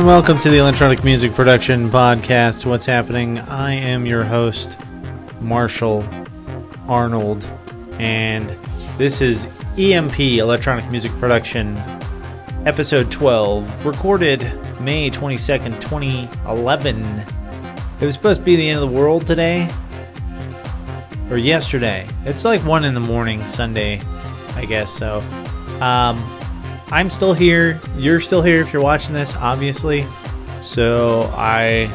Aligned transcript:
And 0.00 0.06
welcome 0.06 0.38
to 0.38 0.48
the 0.48 0.56
Electronic 0.56 1.04
Music 1.04 1.30
Production 1.34 1.90
Podcast. 1.90 2.64
What's 2.64 2.86
happening? 2.86 3.38
I 3.38 3.74
am 3.74 4.06
your 4.06 4.24
host, 4.24 4.80
Marshall 5.42 6.08
Arnold, 6.88 7.46
and 7.98 8.48
this 8.96 9.20
is 9.20 9.46
EMP 9.76 10.18
Electronic 10.18 10.90
Music 10.90 11.12
Production, 11.20 11.76
episode 12.64 13.10
12, 13.10 13.84
recorded 13.84 14.40
May 14.80 15.10
22nd, 15.10 15.78
2011. 15.82 17.04
It 18.00 18.06
was 18.06 18.14
supposed 18.14 18.40
to 18.40 18.44
be 18.46 18.56
the 18.56 18.70
end 18.70 18.82
of 18.82 18.90
the 18.90 18.96
world 18.96 19.26
today, 19.26 19.68
or 21.28 21.36
yesterday. 21.36 22.08
It's 22.24 22.42
like 22.42 22.64
1 22.64 22.86
in 22.86 22.94
the 22.94 23.00
morning, 23.00 23.46
Sunday, 23.46 24.00
I 24.56 24.64
guess, 24.64 24.90
so. 24.90 25.18
Um, 25.82 26.16
I'm 26.92 27.08
still 27.10 27.34
here. 27.34 27.80
You're 27.96 28.20
still 28.20 28.42
here 28.42 28.60
if 28.60 28.72
you're 28.72 28.82
watching 28.82 29.14
this, 29.14 29.36
obviously. 29.36 30.04
So 30.60 31.30
I, 31.34 31.90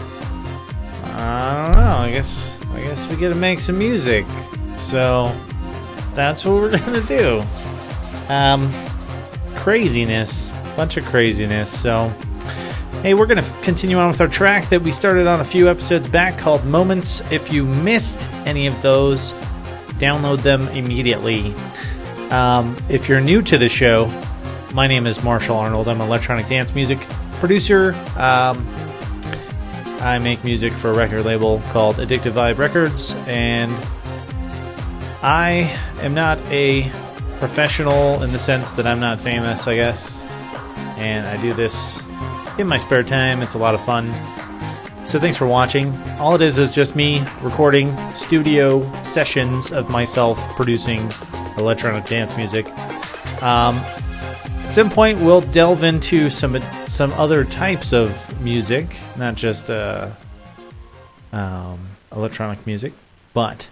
I 1.03 1.71
don't 1.73 1.81
know. 1.81 1.97
I 1.97 2.11
guess 2.11 2.59
I 2.71 2.81
guess 2.81 3.07
we 3.09 3.15
gotta 3.15 3.35
make 3.35 3.59
some 3.59 3.77
music. 3.77 4.25
So 4.77 5.35
that's 6.13 6.45
what 6.45 6.55
we're 6.55 6.77
gonna 6.79 7.01
do. 7.01 7.43
Um, 8.29 8.71
craziness, 9.55 10.51
bunch 10.75 10.97
of 10.97 11.05
craziness. 11.05 11.77
So 11.77 12.11
hey, 13.01 13.13
we're 13.13 13.27
gonna 13.27 13.47
continue 13.61 13.97
on 13.97 14.07
with 14.07 14.21
our 14.21 14.27
track 14.27 14.69
that 14.69 14.81
we 14.81 14.91
started 14.91 15.27
on 15.27 15.41
a 15.41 15.45
few 15.45 15.69
episodes 15.69 16.07
back 16.07 16.37
called 16.37 16.65
"Moments." 16.65 17.21
If 17.31 17.51
you 17.51 17.65
missed 17.65 18.27
any 18.45 18.65
of 18.65 18.81
those, 18.81 19.33
download 19.99 20.41
them 20.41 20.67
immediately. 20.69 21.53
Um, 22.31 22.75
if 22.89 23.07
you're 23.07 23.21
new 23.21 23.41
to 23.43 23.57
the 23.57 23.69
show, 23.69 24.09
my 24.73 24.87
name 24.87 25.07
is 25.07 25.23
Marshall 25.23 25.57
Arnold. 25.57 25.87
I'm 25.87 26.01
an 26.01 26.07
electronic 26.07 26.47
dance 26.47 26.75
music 26.75 26.99
producer. 27.33 27.93
Um, 28.17 28.67
I 30.01 30.19
make 30.21 30.43
music 30.43 30.71
for 30.73 30.91
a 30.91 30.93
record 30.93 31.25
label 31.25 31.61
called 31.69 31.97
Addictive 31.97 32.33
Vibe 32.33 32.57
Records, 32.57 33.15
and 33.27 33.71
I 35.23 35.75
am 36.01 36.13
not 36.13 36.39
a 36.51 36.83
professional 37.39 38.21
in 38.23 38.31
the 38.31 38.39
sense 38.39 38.73
that 38.73 38.85
I'm 38.85 38.99
not 38.99 39.19
famous, 39.19 39.67
I 39.67 39.75
guess. 39.75 40.23
And 40.97 41.25
I 41.25 41.41
do 41.41 41.53
this 41.53 42.03
in 42.57 42.67
my 42.67 42.77
spare 42.77 43.03
time. 43.03 43.41
It's 43.41 43.53
a 43.53 43.57
lot 43.57 43.73
of 43.73 43.83
fun. 43.83 44.13
So 45.05 45.19
thanks 45.19 45.37
for 45.37 45.45
watching. 45.45 45.95
All 46.19 46.35
it 46.35 46.41
is 46.41 46.57
is 46.57 46.73
just 46.73 46.95
me 46.95 47.23
recording 47.41 47.95
studio 48.13 48.91
sessions 49.03 49.71
of 49.71 49.89
myself 49.89 50.39
producing 50.55 51.11
electronic 51.57 52.05
dance 52.05 52.35
music. 52.37 52.67
Um, 53.43 53.79
at 54.65 54.73
some 54.73 54.89
point, 54.89 55.21
we'll 55.21 55.41
delve 55.41 55.83
into 55.83 56.27
some 56.31 56.59
some 56.87 57.11
other 57.13 57.45
types 57.45 57.93
of 57.93 58.41
music, 58.41 58.99
not 59.15 59.35
just 59.35 59.69
uh, 59.69 60.09
um, 61.31 61.87
electronic 62.11 62.65
music, 62.65 62.91
but 63.35 63.69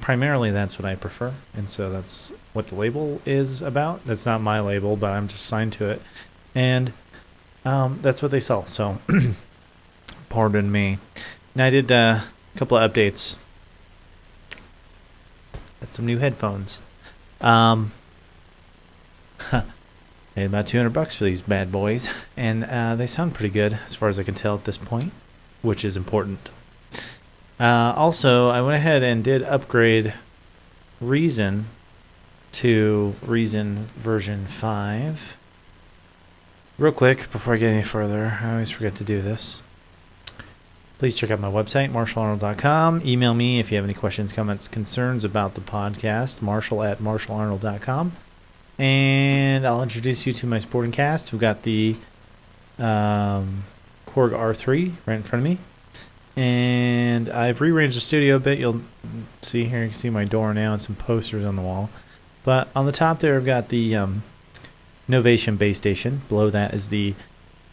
primarily 0.00 0.50
that's 0.50 0.78
what 0.78 0.84
I 0.84 0.96
prefer, 0.96 1.32
and 1.54 1.68
so 1.70 1.88
that's 1.88 2.30
what 2.52 2.66
the 2.66 2.74
label 2.74 3.22
is 3.24 3.62
about. 3.62 4.04
That's 4.04 4.26
not 4.26 4.42
my 4.42 4.60
label, 4.60 4.96
but 4.96 5.12
I'm 5.12 5.28
just 5.28 5.46
signed 5.46 5.72
to 5.74 5.88
it, 5.88 6.02
and 6.54 6.92
um, 7.64 8.00
that's 8.02 8.20
what 8.20 8.30
they 8.30 8.40
sell. 8.40 8.66
So, 8.66 8.98
pardon 10.28 10.70
me. 10.70 10.98
Now 11.54 11.66
I 11.66 11.70
did 11.70 11.90
uh, 11.90 12.20
a 12.54 12.58
couple 12.58 12.76
of 12.76 12.92
updates. 12.92 13.38
Got 15.80 15.94
some 15.94 16.04
new 16.04 16.18
headphones. 16.18 16.82
Um, 17.40 17.92
Paid 20.34 20.46
about 20.46 20.66
200 20.66 20.90
bucks 20.90 21.14
for 21.14 21.24
these 21.24 21.40
bad 21.40 21.70
boys, 21.70 22.10
and 22.36 22.64
uh, 22.64 22.96
they 22.96 23.06
sound 23.06 23.34
pretty 23.34 23.52
good 23.52 23.78
as 23.86 23.94
far 23.94 24.08
as 24.08 24.18
I 24.18 24.24
can 24.24 24.34
tell 24.34 24.54
at 24.56 24.64
this 24.64 24.78
point, 24.78 25.12
which 25.62 25.84
is 25.84 25.96
important. 25.96 26.50
Uh, 27.60 27.94
also, 27.96 28.48
I 28.48 28.60
went 28.60 28.74
ahead 28.74 29.04
and 29.04 29.22
did 29.22 29.44
upgrade 29.44 30.12
Reason 31.00 31.66
to 32.52 33.14
Reason 33.22 33.86
version 33.94 34.46
5. 34.46 35.38
Real 36.78 36.92
quick, 36.92 37.30
before 37.30 37.54
I 37.54 37.58
get 37.58 37.72
any 37.72 37.84
further, 37.84 38.38
I 38.42 38.52
always 38.52 38.70
forget 38.70 38.96
to 38.96 39.04
do 39.04 39.22
this. 39.22 39.62
Please 40.98 41.14
check 41.14 41.30
out 41.30 41.38
my 41.38 41.50
website, 41.50 41.92
marshallarnold.com. 41.92 43.02
Email 43.06 43.34
me 43.34 43.60
if 43.60 43.70
you 43.70 43.76
have 43.76 43.84
any 43.84 43.94
questions, 43.94 44.32
comments, 44.32 44.66
concerns 44.66 45.22
about 45.24 45.54
the 45.54 45.60
podcast, 45.60 46.42
marshall 46.42 46.82
at 46.82 46.98
marshallarnold.com. 46.98 48.12
And 48.78 49.66
I'll 49.66 49.82
introduce 49.82 50.26
you 50.26 50.32
to 50.34 50.46
my 50.46 50.58
sporting 50.58 50.92
cast. 50.92 51.32
We've 51.32 51.40
got 51.40 51.62
the 51.62 51.96
um, 52.78 53.64
Korg 54.06 54.32
R3 54.32 54.94
right 55.06 55.14
in 55.14 55.22
front 55.22 55.46
of 55.46 55.50
me. 55.50 55.58
And 56.36 57.28
I've 57.28 57.60
rearranged 57.60 57.96
the 57.96 58.00
studio 58.00 58.36
a 58.36 58.40
bit. 58.40 58.58
You'll 58.58 58.82
see 59.42 59.64
here, 59.66 59.82
you 59.82 59.90
can 59.90 59.94
see 59.96 60.10
my 60.10 60.24
door 60.24 60.52
now 60.52 60.72
and 60.72 60.82
some 60.82 60.96
posters 60.96 61.44
on 61.44 61.54
the 61.54 61.62
wall. 61.62 61.90
But 62.42 62.68
on 62.74 62.86
the 62.86 62.92
top 62.92 63.20
there, 63.20 63.36
I've 63.36 63.44
got 63.44 63.68
the 63.68 63.94
um, 63.94 64.24
Novation 65.08 65.56
Bass 65.56 65.78
Station. 65.78 66.22
Below 66.28 66.50
that 66.50 66.74
is 66.74 66.88
the 66.88 67.14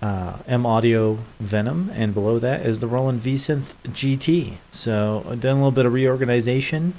uh, 0.02 0.38
M 0.48 0.66
Audio 0.66 1.20
Venom, 1.40 1.92
and 1.94 2.14
below 2.14 2.40
that 2.40 2.66
is 2.66 2.80
the 2.80 2.88
Roland 2.88 3.20
V 3.20 3.36
Synth 3.36 3.76
GT. 3.88 4.58
So 4.70 5.26
I've 5.30 5.42
done 5.42 5.54
a 5.54 5.60
little 5.60 5.72
bit 5.72 5.86
of 5.86 5.94
reorganization. 5.94 6.94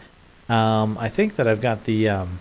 Um, 0.48 0.98
I 0.98 1.08
think 1.08 1.36
that 1.36 1.48
I've 1.48 1.60
got 1.60 1.84
the 1.84 2.08
um, 2.08 2.40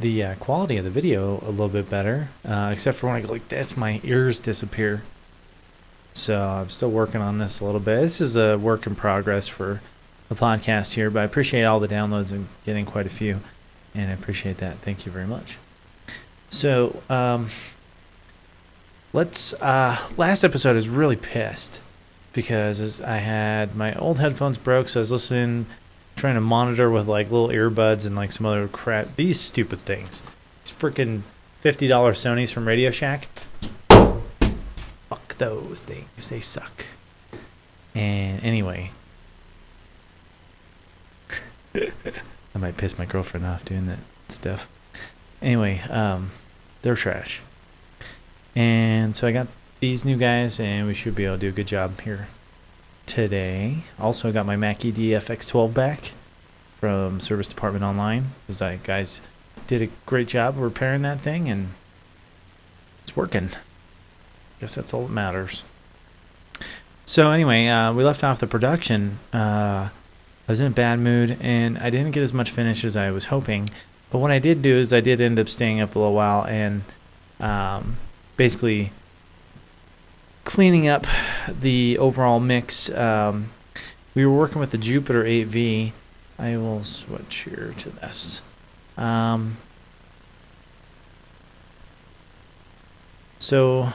the 0.00 0.22
uh, 0.22 0.34
quality 0.36 0.76
of 0.76 0.84
the 0.84 0.90
video 0.90 1.42
a 1.44 1.50
little 1.50 1.68
bit 1.68 1.90
better, 1.90 2.28
uh, 2.44 2.70
except 2.72 2.98
for 2.98 3.08
when 3.08 3.16
I 3.16 3.20
go 3.20 3.32
like 3.32 3.48
this, 3.48 3.76
my 3.76 4.00
ears 4.04 4.38
disappear. 4.38 5.02
So 6.14 6.40
I'm 6.40 6.70
still 6.70 6.90
working 6.90 7.20
on 7.20 7.38
this 7.38 7.60
a 7.60 7.64
little 7.64 7.80
bit. 7.80 8.00
This 8.00 8.20
is 8.20 8.36
a 8.36 8.56
work 8.56 8.86
in 8.86 8.94
progress 8.94 9.48
for 9.48 9.80
the 10.28 10.34
podcast 10.34 10.94
here, 10.94 11.10
but 11.10 11.20
I 11.20 11.24
appreciate 11.24 11.64
all 11.64 11.80
the 11.80 11.88
downloads 11.88 12.32
and 12.32 12.48
getting 12.64 12.84
quite 12.84 13.06
a 13.06 13.10
few, 13.10 13.40
and 13.94 14.10
I 14.10 14.14
appreciate 14.14 14.58
that. 14.58 14.78
Thank 14.78 15.06
you 15.06 15.12
very 15.12 15.26
much. 15.26 15.58
So 16.48 17.02
um, 17.10 17.48
let's. 19.12 19.54
Uh, 19.54 19.98
last 20.16 20.44
episode 20.44 20.76
is 20.76 20.88
really 20.88 21.16
pissed 21.16 21.82
because 22.32 23.00
I 23.00 23.16
had 23.16 23.74
my 23.74 23.94
old 23.94 24.18
headphones 24.18 24.58
broke, 24.58 24.88
so 24.88 25.00
I 25.00 25.02
was 25.02 25.12
listening 25.12 25.66
trying 26.18 26.34
to 26.34 26.40
monitor 26.40 26.90
with 26.90 27.06
like 27.06 27.30
little 27.30 27.48
earbuds 27.48 28.04
and 28.04 28.16
like 28.16 28.32
some 28.32 28.44
other 28.44 28.68
crap. 28.68 29.16
These 29.16 29.40
stupid 29.40 29.80
things. 29.80 30.22
These 30.64 30.76
freaking 30.76 31.22
fifty 31.60 31.88
dollar 31.88 32.12
Sony's 32.12 32.52
from 32.52 32.68
Radio 32.68 32.90
Shack. 32.90 33.28
Fuck 35.08 35.38
those 35.38 35.84
things. 35.84 36.28
They 36.28 36.40
suck. 36.40 36.86
And 37.94 38.42
anyway, 38.44 38.90
I 41.74 42.58
might 42.58 42.76
piss 42.76 42.98
my 42.98 43.06
girlfriend 43.06 43.46
off 43.46 43.64
doing 43.64 43.86
that 43.86 44.00
stuff. 44.28 44.68
Anyway, 45.40 45.80
um, 45.88 46.30
they're 46.82 46.96
trash. 46.96 47.40
And 48.54 49.16
so 49.16 49.26
I 49.26 49.32
got 49.32 49.46
these 49.80 50.04
new 50.04 50.16
guys, 50.16 50.58
and 50.58 50.86
we 50.86 50.94
should 50.94 51.14
be 51.14 51.24
able 51.24 51.36
to 51.36 51.40
do 51.40 51.48
a 51.48 51.52
good 51.52 51.68
job 51.68 52.00
here 52.00 52.28
today. 53.08 53.78
Also 53.98 54.30
got 54.30 54.46
my 54.46 54.56
Mackie 54.56 54.92
DFX12 54.92 55.74
back 55.74 56.12
from 56.76 57.18
Service 57.18 57.48
Department 57.48 57.84
Online. 57.84 58.32
That 58.46 58.84
guys 58.84 59.20
did 59.66 59.82
a 59.82 59.88
great 60.06 60.28
job 60.28 60.56
repairing 60.56 61.02
that 61.02 61.20
thing, 61.20 61.48
and 61.48 61.70
it's 63.02 63.16
working. 63.16 63.50
Guess 64.60 64.76
that's 64.76 64.94
all 64.94 65.02
that 65.02 65.10
matters. 65.10 65.64
So 67.06 67.30
anyway, 67.30 67.66
uh, 67.66 67.92
we 67.92 68.04
left 68.04 68.22
off 68.22 68.38
the 68.38 68.46
production. 68.46 69.18
Uh, 69.32 69.88
I 69.88 70.52
was 70.52 70.60
in 70.60 70.66
a 70.66 70.70
bad 70.70 70.98
mood, 70.98 71.38
and 71.40 71.78
I 71.78 71.90
didn't 71.90 72.12
get 72.12 72.22
as 72.22 72.32
much 72.32 72.50
finish 72.50 72.84
as 72.84 72.96
I 72.96 73.10
was 73.10 73.26
hoping. 73.26 73.70
But 74.10 74.18
what 74.18 74.30
I 74.30 74.38
did 74.38 74.62
do 74.62 74.74
is 74.76 74.92
I 74.92 75.00
did 75.00 75.20
end 75.20 75.38
up 75.38 75.48
staying 75.48 75.80
up 75.80 75.94
a 75.94 75.98
little 75.98 76.14
while 76.14 76.44
and 76.46 76.82
um, 77.40 77.98
basically 78.36 78.92
cleaning 80.48 80.88
up 80.88 81.06
the 81.46 81.98
overall 81.98 82.40
mix. 82.40 82.88
Um, 82.90 83.50
we 84.14 84.24
were 84.24 84.34
working 84.34 84.58
with 84.58 84.70
the 84.70 84.78
Jupiter 84.78 85.22
8V. 85.22 85.92
I 86.38 86.56
will 86.56 86.82
switch 86.84 87.40
here 87.40 87.74
to 87.76 87.90
this. 87.90 88.40
Um, 88.96 89.58
so 93.38 93.92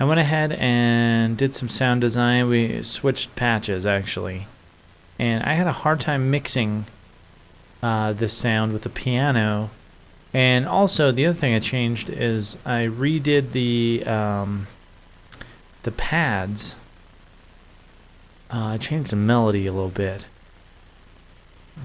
I 0.00 0.04
went 0.04 0.18
ahead 0.18 0.52
and 0.58 1.36
did 1.36 1.54
some 1.54 1.68
sound 1.68 2.00
design. 2.00 2.48
We 2.48 2.82
switched 2.82 3.36
patches 3.36 3.86
actually. 3.86 4.48
And 5.20 5.44
I 5.44 5.52
had 5.52 5.68
a 5.68 5.72
hard 5.72 6.00
time 6.00 6.32
mixing 6.32 6.86
uh, 7.80 8.12
this 8.12 8.36
sound 8.36 8.72
with 8.72 8.82
the 8.82 8.90
piano 8.90 9.70
and 10.32 10.66
also, 10.66 11.10
the 11.10 11.26
other 11.26 11.34
thing 11.34 11.54
I 11.54 11.58
changed 11.58 12.10
is 12.10 12.56
I 12.64 12.86
redid 12.86 13.52
the 13.52 14.04
um, 14.06 14.66
the 15.84 15.90
pads. 15.90 16.76
Uh, 18.50 18.66
I 18.66 18.78
changed 18.78 19.12
the 19.12 19.16
melody 19.16 19.66
a 19.66 19.72
little 19.72 19.88
bit. 19.88 20.26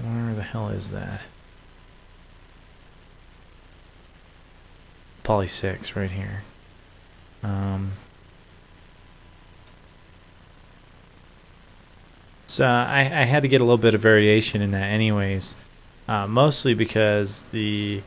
Where 0.02 0.34
the 0.34 0.42
hell 0.42 0.68
is 0.68 0.90
that? 0.90 1.22
Poly 5.22 5.46
6 5.46 5.96
right 5.96 6.10
here. 6.10 6.42
Um, 7.42 7.92
so 12.46 12.66
I, 12.66 13.00
I 13.00 13.24
had 13.24 13.42
to 13.42 13.48
get 13.48 13.60
a 13.60 13.64
little 13.64 13.78
bit 13.78 13.94
of 13.94 14.00
variation 14.00 14.60
in 14.60 14.70
that 14.72 14.84
anyways. 14.90 15.56
Uh, 16.06 16.26
mostly 16.26 16.74
because 16.74 17.44
the 17.44 18.02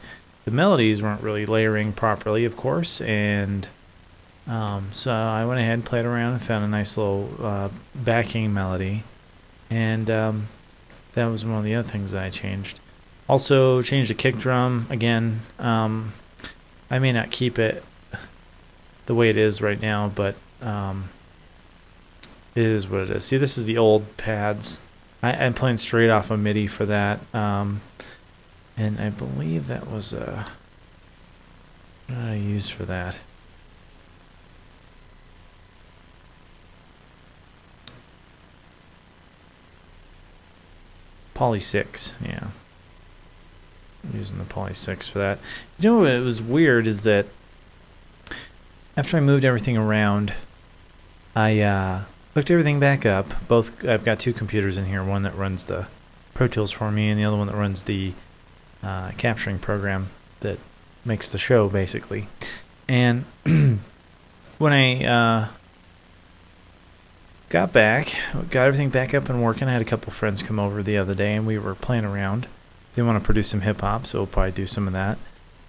the 0.47 0.51
melodies 0.51 1.01
weren't 1.01 1.21
really 1.21 1.45
layering 1.45 1.91
properly, 1.91 2.45
of 2.45 2.55
course, 2.55 3.01
and 3.01 3.67
um, 4.47 4.87
so 4.93 5.11
I 5.11 5.43
went 5.43 5.59
ahead 5.59 5.73
and 5.73 5.83
played 5.83 6.05
around 6.05 6.31
and 6.31 6.41
found 6.41 6.63
a 6.63 6.69
nice 6.69 6.95
little 6.95 7.29
uh, 7.41 7.69
backing 7.93 8.53
melody, 8.53 9.03
and 9.69 10.09
um, 10.09 10.47
that 11.15 11.25
was 11.25 11.43
one 11.43 11.57
of 11.57 11.65
the 11.65 11.75
other 11.75 11.85
things 11.85 12.15
I 12.15 12.29
changed. 12.29 12.79
Also 13.27 13.81
changed 13.81 14.09
the 14.09 14.13
kick 14.13 14.37
drum 14.37 14.87
again. 14.89 15.41
Um, 15.59 16.13
I 16.89 16.99
may 16.99 17.11
not 17.11 17.29
keep 17.29 17.59
it 17.59 17.83
the 19.05 19.15
way 19.15 19.29
it 19.29 19.35
is 19.35 19.61
right 19.61 19.81
now, 19.81 20.07
but 20.15 20.35
um, 20.61 21.09
it 22.55 22.63
is 22.63 22.87
what 22.87 23.01
it 23.01 23.09
is. 23.09 23.25
See, 23.25 23.35
this 23.35 23.57
is 23.57 23.65
the 23.65 23.77
old 23.77 24.15
pads. 24.15 24.79
I, 25.21 25.33
am 25.33 25.53
playing 25.53 25.75
straight 25.75 26.09
off 26.09 26.31
a 26.31 26.35
of 26.35 26.39
MIDI 26.39 26.67
for 26.67 26.85
that. 26.85 27.19
Um, 27.35 27.81
and 28.77 28.99
I 29.01 29.09
believe 29.09 29.67
that 29.67 29.89
was 29.89 30.13
uh, 30.13 30.45
I 32.09 32.35
use 32.35 32.69
for 32.69 32.85
that? 32.85 33.19
Poly 41.33 41.59
6, 41.59 42.17
yeah. 42.23 42.47
Using 44.13 44.39
the 44.39 44.45
Poly 44.45 44.73
6 44.73 45.07
for 45.07 45.19
that. 45.19 45.39
You 45.77 45.91
know 45.91 45.99
what 45.99 46.23
was 46.23 46.41
weird 46.41 46.87
is 46.87 47.03
that 47.03 47.27
after 48.95 49.17
I 49.17 49.19
moved 49.19 49.45
everything 49.45 49.77
around, 49.77 50.33
I 51.35 51.59
uh, 51.59 52.03
hooked 52.33 52.49
everything 52.49 52.79
back 52.79 53.05
up. 53.05 53.47
Both 53.47 53.85
I've 53.85 54.03
got 54.03 54.19
two 54.19 54.33
computers 54.33 54.77
in 54.77 54.85
here, 54.85 55.03
one 55.03 55.21
that 55.23 55.35
runs 55.35 55.65
the 55.65 55.87
Pro 56.33 56.47
Tools 56.47 56.71
for 56.71 56.91
me 56.91 57.09
and 57.09 57.19
the 57.19 57.25
other 57.25 57.37
one 57.37 57.47
that 57.47 57.55
runs 57.55 57.83
the 57.83 58.13
uh, 58.83 59.11
capturing 59.17 59.59
program 59.59 60.09
that 60.41 60.59
makes 61.05 61.31
the 61.31 61.37
show 61.37 61.69
basically. 61.69 62.27
And 62.87 63.25
when 64.57 64.73
I 64.73 65.03
uh, 65.03 65.47
got 67.49 67.73
back, 67.73 68.15
got 68.49 68.67
everything 68.67 68.89
back 68.89 69.13
up 69.13 69.29
and 69.29 69.43
working, 69.43 69.67
I 69.67 69.73
had 69.73 69.81
a 69.81 69.85
couple 69.85 70.11
friends 70.11 70.43
come 70.43 70.59
over 70.59 70.81
the 70.83 70.97
other 70.97 71.13
day 71.13 71.33
and 71.33 71.45
we 71.45 71.57
were 71.57 71.75
playing 71.75 72.05
around. 72.05 72.47
They 72.95 73.01
want 73.01 73.21
to 73.21 73.25
produce 73.25 73.49
some 73.49 73.61
hip 73.61 73.81
hop, 73.81 74.07
so 74.07 74.19
we'll 74.19 74.27
probably 74.27 74.53
do 74.53 74.65
some 74.65 74.87
of 74.87 74.93
that. 74.93 75.17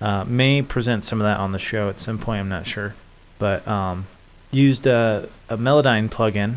Uh, 0.00 0.24
may 0.24 0.62
present 0.62 1.04
some 1.04 1.20
of 1.20 1.24
that 1.24 1.38
on 1.38 1.52
the 1.52 1.58
show 1.58 1.88
at 1.88 2.00
some 2.00 2.18
point, 2.18 2.40
I'm 2.40 2.48
not 2.48 2.66
sure. 2.66 2.94
But 3.38 3.66
um, 3.68 4.06
used 4.50 4.86
a, 4.86 5.28
a 5.48 5.58
Melodyne 5.58 6.08
plugin 6.08 6.56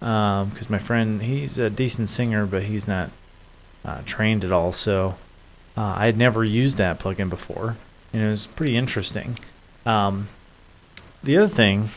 because 0.00 0.66
um, 0.66 0.70
my 0.72 0.78
friend, 0.78 1.22
he's 1.22 1.58
a 1.58 1.70
decent 1.70 2.10
singer, 2.10 2.46
but 2.46 2.64
he's 2.64 2.88
not 2.88 3.10
uh, 3.84 4.02
trained 4.04 4.44
at 4.44 4.52
all. 4.52 4.72
So 4.72 5.16
uh, 5.78 5.94
I 5.96 6.06
had 6.06 6.16
never 6.16 6.42
used 6.42 6.76
that 6.78 6.98
plugin 6.98 7.30
before, 7.30 7.76
and 8.12 8.20
it 8.20 8.26
was 8.26 8.48
pretty 8.48 8.76
interesting. 8.76 9.38
Um, 9.86 10.26
the 11.22 11.36
other 11.36 11.46
thing 11.46 11.90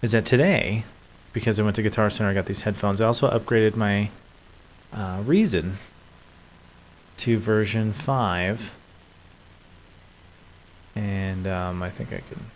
is 0.00 0.12
that 0.12 0.24
today, 0.24 0.84
because 1.34 1.60
I 1.60 1.64
went 1.64 1.76
to 1.76 1.82
Guitar 1.82 2.08
Center, 2.08 2.30
I 2.30 2.34
got 2.34 2.46
these 2.46 2.62
headphones. 2.62 3.02
I 3.02 3.06
also 3.06 3.28
upgraded 3.28 3.76
my 3.76 4.08
uh, 4.90 5.20
Reason 5.22 5.74
to 7.18 7.38
version 7.38 7.92
5. 7.92 8.74
And 10.96 11.46
um, 11.46 11.82
I 11.82 11.90
think 11.90 12.14
I 12.14 12.20
can 12.20 12.50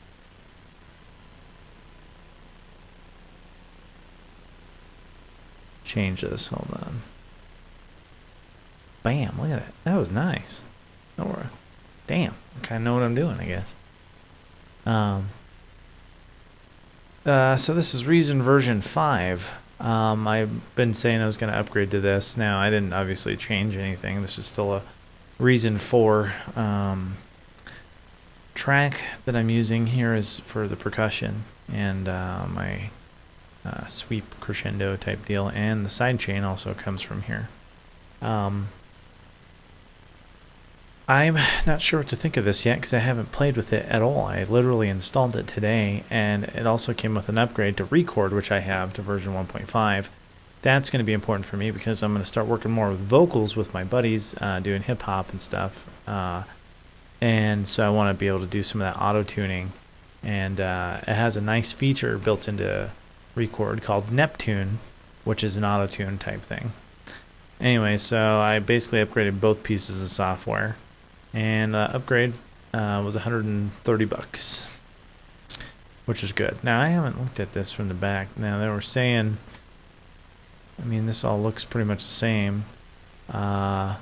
change 5.84 6.22
this. 6.22 6.46
Hold 6.46 6.70
on. 6.72 7.02
Bam, 9.02 9.40
look 9.40 9.50
at 9.50 9.60
that. 9.60 9.74
That 9.84 9.96
was 9.96 10.10
nice. 10.10 10.64
Oh, 11.18 11.46
damn, 12.06 12.34
I 12.56 12.60
kind 12.64 12.82
of 12.82 12.84
know 12.84 12.94
what 12.94 13.02
I'm 13.02 13.14
doing, 13.14 13.38
I 13.40 13.46
guess. 13.46 13.74
Um, 14.86 15.28
uh, 17.24 17.56
so 17.56 17.74
this 17.74 17.94
is 17.94 18.04
Reason 18.04 18.42
version 18.42 18.80
5. 18.80 19.54
Um, 19.80 20.28
I've 20.28 20.74
been 20.74 20.94
saying 20.94 21.20
I 21.20 21.26
was 21.26 21.36
going 21.36 21.52
to 21.52 21.58
upgrade 21.58 21.90
to 21.90 22.00
this. 22.00 22.36
Now, 22.36 22.58
I 22.58 22.70
didn't 22.70 22.92
obviously 22.92 23.36
change 23.36 23.76
anything. 23.76 24.20
This 24.22 24.38
is 24.38 24.46
still 24.46 24.74
a 24.74 24.82
Reason 25.38 25.76
4 25.76 26.32
um, 26.54 27.16
track 28.54 29.04
that 29.24 29.34
I'm 29.34 29.50
using 29.50 29.88
here 29.88 30.14
is 30.14 30.38
for 30.38 30.68
the 30.68 30.76
percussion 30.76 31.44
and 31.72 32.06
uh, 32.06 32.46
my 32.48 32.90
uh, 33.64 33.86
sweep 33.86 34.38
crescendo 34.38 34.96
type 34.96 35.24
deal. 35.24 35.48
And 35.48 35.84
the 35.84 35.88
sidechain 35.88 36.44
also 36.44 36.74
comes 36.74 37.02
from 37.02 37.22
here. 37.22 37.48
Um, 38.20 38.68
I'm 41.12 41.36
not 41.66 41.82
sure 41.82 42.00
what 42.00 42.08
to 42.08 42.16
think 42.16 42.38
of 42.38 42.46
this 42.46 42.64
yet 42.64 42.76
because 42.76 42.94
I 42.94 43.00
haven't 43.00 43.32
played 43.32 43.54
with 43.54 43.70
it 43.74 43.84
at 43.86 44.00
all. 44.00 44.24
I 44.24 44.44
literally 44.44 44.88
installed 44.88 45.36
it 45.36 45.46
today 45.46 46.04
and 46.08 46.44
it 46.44 46.66
also 46.66 46.94
came 46.94 47.14
with 47.14 47.28
an 47.28 47.36
upgrade 47.36 47.76
to 47.76 47.84
Record, 47.84 48.32
which 48.32 48.50
I 48.50 48.60
have 48.60 48.94
to 48.94 49.02
version 49.02 49.34
1.5. 49.34 50.08
That's 50.62 50.88
going 50.88 51.00
to 51.00 51.04
be 51.04 51.12
important 51.12 51.44
for 51.44 51.58
me 51.58 51.70
because 51.70 52.02
I'm 52.02 52.14
going 52.14 52.22
to 52.22 52.26
start 52.26 52.46
working 52.46 52.70
more 52.70 52.88
with 52.88 53.00
vocals 53.00 53.54
with 53.56 53.74
my 53.74 53.84
buddies 53.84 54.34
uh, 54.40 54.60
doing 54.60 54.84
hip 54.84 55.02
hop 55.02 55.28
and 55.32 55.42
stuff. 55.42 55.86
Uh, 56.08 56.44
and 57.20 57.68
so 57.68 57.86
I 57.86 57.90
want 57.90 58.16
to 58.16 58.18
be 58.18 58.28
able 58.28 58.40
to 58.40 58.46
do 58.46 58.62
some 58.62 58.80
of 58.80 58.90
that 58.90 58.98
auto 58.98 59.22
tuning. 59.22 59.72
And 60.22 60.60
uh, 60.62 61.00
it 61.02 61.12
has 61.12 61.36
a 61.36 61.42
nice 61.42 61.72
feature 61.72 62.16
built 62.16 62.48
into 62.48 62.88
Record 63.34 63.82
called 63.82 64.10
Neptune, 64.10 64.78
which 65.24 65.44
is 65.44 65.58
an 65.58 65.64
auto 65.64 65.86
tune 65.86 66.16
type 66.16 66.40
thing. 66.40 66.72
Anyway, 67.60 67.98
so 67.98 68.40
I 68.40 68.60
basically 68.60 69.04
upgraded 69.04 69.42
both 69.42 69.62
pieces 69.62 70.00
of 70.00 70.08
software 70.08 70.76
and 71.32 71.74
uh, 71.74 71.90
upgrade 71.92 72.34
uh, 72.74 73.02
was 73.04 73.14
130 73.14 74.04
bucks, 74.04 74.68
which 76.04 76.22
is 76.22 76.32
good. 76.32 76.62
Now 76.62 76.80
I 76.80 76.88
haven't 76.88 77.20
looked 77.20 77.40
at 77.40 77.52
this 77.52 77.72
from 77.72 77.88
the 77.88 77.94
back. 77.94 78.36
Now 78.36 78.58
they 78.58 78.68
were 78.68 78.80
saying, 78.80 79.38
I 80.80 80.84
mean, 80.84 81.06
this 81.06 81.24
all 81.24 81.40
looks 81.40 81.64
pretty 81.64 81.86
much 81.86 82.02
the 82.02 82.10
same. 82.10 82.64
Uh, 83.30 83.96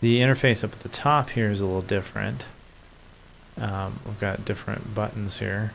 the 0.00 0.20
interface 0.20 0.62
up 0.62 0.72
at 0.72 0.80
the 0.80 0.88
top 0.88 1.30
here 1.30 1.50
is 1.50 1.60
a 1.60 1.66
little 1.66 1.82
different. 1.82 2.46
Um, 3.56 3.98
we've 4.04 4.20
got 4.20 4.44
different 4.44 4.94
buttons 4.94 5.38
here, 5.40 5.72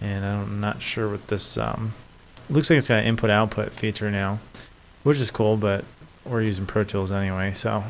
and 0.00 0.24
I'm 0.24 0.60
not 0.60 0.82
sure 0.82 1.10
what 1.10 1.28
this. 1.28 1.58
Um, 1.58 1.92
looks 2.48 2.70
like 2.70 2.78
it's 2.78 2.88
got 2.88 3.00
an 3.00 3.04
input-output 3.04 3.74
feature 3.74 4.10
now, 4.10 4.38
which 5.02 5.18
is 5.18 5.30
cool, 5.30 5.56
but 5.56 5.84
we're 6.24 6.42
using 6.42 6.64
Pro 6.64 6.84
Tools 6.84 7.12
anyway, 7.12 7.52
so 7.52 7.84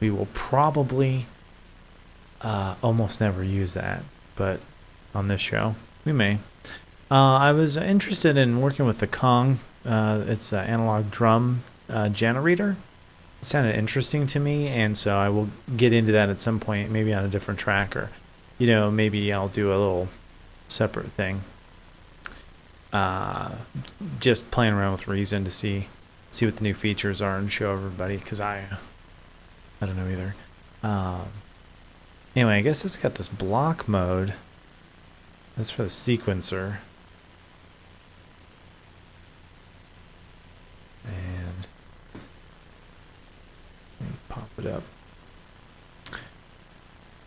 we 0.00 0.10
will 0.10 0.28
probably 0.34 1.26
uh, 2.40 2.74
almost 2.82 3.20
never 3.20 3.42
use 3.42 3.74
that, 3.74 4.02
but 4.34 4.60
on 5.14 5.28
this 5.28 5.40
show, 5.40 5.74
we 6.04 6.12
may. 6.12 6.38
Uh, 7.10 7.36
I 7.36 7.52
was 7.52 7.76
interested 7.76 8.36
in 8.36 8.60
working 8.60 8.84
with 8.86 8.98
the 8.98 9.06
Kong. 9.06 9.60
Uh, 9.84 10.24
it's 10.26 10.52
an 10.52 10.66
analog 10.66 11.10
drum 11.10 11.62
uh, 11.88 12.08
generator. 12.08 12.76
It 13.40 13.44
sounded 13.44 13.76
interesting 13.76 14.26
to 14.28 14.40
me, 14.40 14.68
and 14.68 14.96
so 14.96 15.16
I 15.16 15.28
will 15.28 15.48
get 15.76 15.92
into 15.92 16.12
that 16.12 16.28
at 16.28 16.40
some 16.40 16.60
point, 16.60 16.90
maybe 16.90 17.14
on 17.14 17.24
a 17.24 17.28
different 17.28 17.60
track, 17.60 17.96
or 17.96 18.10
you 18.58 18.66
know, 18.66 18.90
maybe 18.90 19.32
I'll 19.32 19.48
do 19.48 19.68
a 19.68 19.78
little 19.78 20.08
separate 20.68 21.10
thing. 21.12 21.42
Uh, 22.92 23.56
just 24.20 24.50
playing 24.50 24.72
around 24.72 24.92
with 24.92 25.08
Reason 25.08 25.44
to 25.44 25.50
see 25.50 25.88
see 26.30 26.44
what 26.44 26.56
the 26.56 26.62
new 26.62 26.74
features 26.74 27.22
are 27.22 27.36
and 27.36 27.50
show 27.50 27.72
everybody 27.72 28.16
because 28.16 28.40
I 28.40 28.66
I 29.80 29.86
don't 29.86 29.96
know 29.96 30.08
either. 30.08 30.34
Um, 30.82 31.28
anyway, 32.34 32.58
I 32.58 32.60
guess 32.62 32.84
it's 32.84 32.96
got 32.96 33.14
this 33.16 33.28
block 33.28 33.88
mode. 33.88 34.34
That's 35.56 35.70
for 35.70 35.82
the 35.84 35.88
sequencer. 35.88 36.78
And 41.06 41.66
pop 44.28 44.48
it 44.58 44.66
up. 44.66 44.82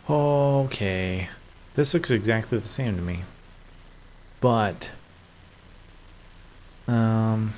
Okay. 0.08 1.28
This 1.74 1.94
looks 1.94 2.10
exactly 2.10 2.58
the 2.58 2.66
same 2.66 2.96
to 2.96 3.02
me. 3.02 3.20
But 4.40 4.90
um 6.88 7.52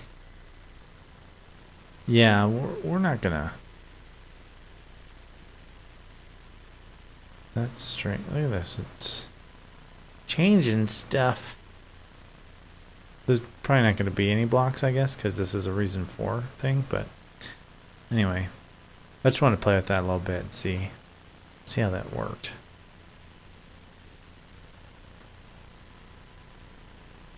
yeah, 2.07 2.45
we're, 2.47 2.79
we're 2.81 2.99
not 2.99 3.21
gonna 3.21 3.53
That's 7.55 7.81
strange. 7.81 8.27
Look 8.29 8.45
at 8.45 8.51
this. 8.51 8.79
It's 8.79 9.27
changing 10.27 10.89
stuff. 10.89 11.57
There's 13.27 13.43
probably 13.63 13.85
not 13.85 13.97
going 13.97 14.11
to 14.11 14.17
be 14.17 14.31
any 14.31 14.45
blocks, 14.45 14.83
I 14.83 14.91
guess, 14.91 15.15
because 15.15 15.37
this 15.37 15.55
is 15.55 15.67
a 15.67 15.73
Reason 15.73 16.07
4 16.07 16.45
thing, 16.59 16.85
but 16.89 17.07
anyway. 18.11 18.49
I 19.25 19.29
just 19.29 19.41
want 19.41 19.55
to 19.55 19.63
play 19.63 19.77
with 19.77 19.87
that 19.87 19.99
a 19.99 20.03
little 20.03 20.19
bit 20.19 20.41
and 20.41 20.53
see, 20.53 20.91
see 21.65 21.81
how 21.81 21.91
that 21.91 22.15
worked. 22.15 22.51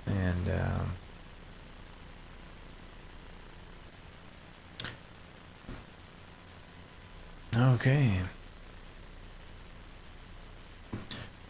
And, 0.07 0.49
um, 0.49 0.93
Okay. 7.57 8.19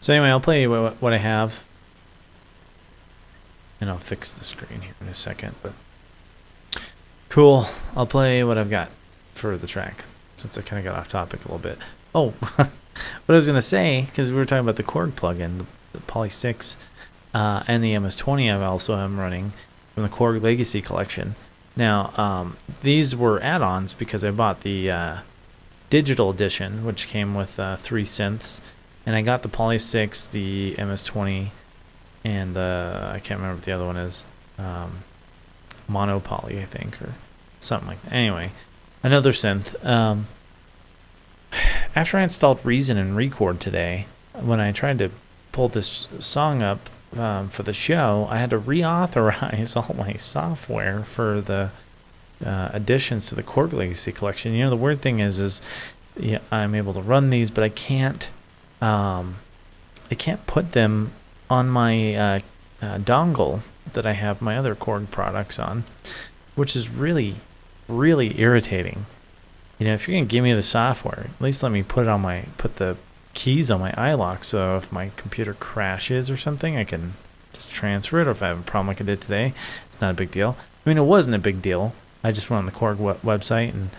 So 0.05 0.13
anyway, 0.13 0.29
I'll 0.29 0.39
play 0.39 0.67
what, 0.67 1.01
what 1.01 1.13
I 1.13 1.17
have, 1.17 1.63
and 3.81 3.89
I'll 3.89 3.97
fix 3.97 4.35
the 4.35 4.43
screen 4.43 4.81
here 4.81 4.93
in 5.01 5.07
a 5.07 5.15
second. 5.15 5.55
But 5.63 5.73
cool, 7.27 7.65
I'll 7.95 8.05
play 8.05 8.43
what 8.43 8.55
I've 8.55 8.69
got 8.69 8.91
for 9.33 9.57
the 9.57 9.65
track 9.65 10.05
since 10.35 10.59
I 10.59 10.61
kind 10.61 10.77
of 10.77 10.85
got 10.85 10.99
off 10.99 11.07
topic 11.07 11.43
a 11.43 11.47
little 11.47 11.57
bit. 11.57 11.79
Oh, 12.13 12.29
what 12.49 12.69
I 13.27 13.33
was 13.33 13.47
gonna 13.47 13.63
say 13.63 14.03
because 14.05 14.29
we 14.29 14.37
were 14.37 14.45
talking 14.45 14.59
about 14.59 14.75
the 14.75 14.83
Korg 14.83 15.13
plugin, 15.13 15.57
the, 15.57 15.65
the 15.93 16.05
Poly 16.05 16.29
Six, 16.29 16.77
uh, 17.33 17.63
and 17.65 17.83
the 17.83 17.93
MS20. 17.93 18.55
I 18.55 18.63
also 18.63 18.95
am 18.97 19.19
running 19.19 19.53
from 19.95 20.03
the 20.03 20.09
Korg 20.09 20.39
Legacy 20.39 20.83
collection. 20.83 21.33
Now, 21.75 22.13
um, 22.15 22.57
these 22.83 23.15
were 23.15 23.41
add-ons 23.41 23.95
because 23.95 24.23
I 24.23 24.29
bought 24.29 24.61
the 24.61 24.91
uh, 24.91 25.17
digital 25.89 26.29
edition, 26.29 26.85
which 26.85 27.07
came 27.07 27.33
with 27.33 27.59
uh, 27.59 27.75
three 27.77 28.05
synths, 28.05 28.61
and 29.05 29.15
I 29.15 29.21
got 29.21 29.41
the 29.43 29.49
Poly 29.49 29.79
6, 29.79 30.27
the 30.27 30.75
MS20, 30.77 31.49
and 32.23 32.55
the 32.55 33.09
I 33.13 33.19
can't 33.19 33.39
remember 33.39 33.57
what 33.57 33.63
the 33.63 33.71
other 33.71 33.85
one 33.85 33.97
is, 33.97 34.23
um, 34.57 35.03
Mono 35.87 36.19
Poly, 36.19 36.59
I 36.59 36.65
think, 36.65 37.01
or 37.01 37.13
something 37.59 37.87
like 37.87 38.01
that. 38.03 38.13
Anyway, 38.13 38.51
another 39.03 39.31
synth. 39.31 39.83
Um, 39.85 40.27
after 41.95 42.17
I 42.17 42.23
installed 42.23 42.65
Reason 42.65 42.97
and 42.97 43.15
Record 43.15 43.59
today, 43.59 44.07
when 44.33 44.59
I 44.59 44.71
tried 44.71 44.99
to 44.99 45.11
pull 45.51 45.69
this 45.69 46.07
song 46.19 46.61
up 46.61 46.89
um, 47.15 47.47
for 47.49 47.63
the 47.63 47.73
show, 47.73 48.27
I 48.29 48.37
had 48.37 48.49
to 48.49 48.59
reauthorize 48.59 49.75
all 49.89 49.95
my 49.95 50.13
software 50.13 51.03
for 51.03 51.39
the 51.41 51.71
uh, 52.45 52.69
additions 52.73 53.27
to 53.27 53.35
the 53.35 53.43
Korg 53.43 53.71
Legacy 53.71 54.11
collection. 54.11 54.53
You 54.53 54.65
know, 54.65 54.69
the 54.69 54.75
weird 54.75 55.01
thing 55.01 55.19
is, 55.19 55.39
is 55.39 55.61
yeah, 56.17 56.39
I'm 56.51 56.75
able 56.75 56.93
to 56.93 57.01
run 57.01 57.29
these, 57.29 57.49
but 57.51 57.63
I 57.63 57.69
can't, 57.69 58.29
um, 58.81 59.35
I 60.11 60.15
can't 60.15 60.45
put 60.47 60.71
them 60.71 61.11
on 61.49 61.69
my 61.69 62.15
uh, 62.15 62.39
uh, 62.81 62.97
dongle 62.97 63.61
that 63.93 64.05
I 64.05 64.13
have 64.13 64.41
my 64.41 64.57
other 64.57 64.75
Korg 64.75 65.09
products 65.11 65.59
on, 65.59 65.83
which 66.55 66.75
is 66.75 66.89
really, 66.89 67.37
really 67.87 68.39
irritating. 68.39 69.05
You 69.79 69.87
know, 69.87 69.93
if 69.93 70.07
you're 70.07 70.17
gonna 70.17 70.27
give 70.27 70.43
me 70.43 70.53
the 70.53 70.63
software, 70.63 71.31
at 71.35 71.41
least 71.41 71.63
let 71.63 71.71
me 71.71 71.83
put 71.83 72.03
it 72.03 72.09
on 72.09 72.21
my 72.21 72.45
put 72.57 72.77
the 72.77 72.97
keys 73.33 73.69
on 73.69 73.79
my 73.79 73.91
iLok, 73.91 74.43
so 74.43 74.77
if 74.77 74.91
my 74.91 75.11
computer 75.17 75.53
crashes 75.53 76.29
or 76.29 76.37
something, 76.37 76.77
I 76.77 76.83
can 76.83 77.13
just 77.51 77.71
transfer 77.71 78.21
it. 78.21 78.27
Or 78.27 78.31
if 78.31 78.41
I 78.41 78.47
have 78.47 78.59
a 78.59 78.63
problem 78.63 78.87
like 78.87 79.01
I 79.01 79.03
did 79.03 79.21
today, 79.21 79.53
it's 79.87 79.99
not 79.99 80.11
a 80.11 80.15
big 80.15 80.31
deal. 80.31 80.55
I 80.85 80.89
mean, 80.89 80.97
it 80.97 81.03
wasn't 81.03 81.35
a 81.35 81.39
big 81.39 81.61
deal. 81.61 81.93
I 82.23 82.31
just 82.31 82.49
went 82.49 82.61
on 82.61 82.65
the 82.65 82.71
Korg 82.71 82.97
website 83.21 83.73
and 83.73 83.89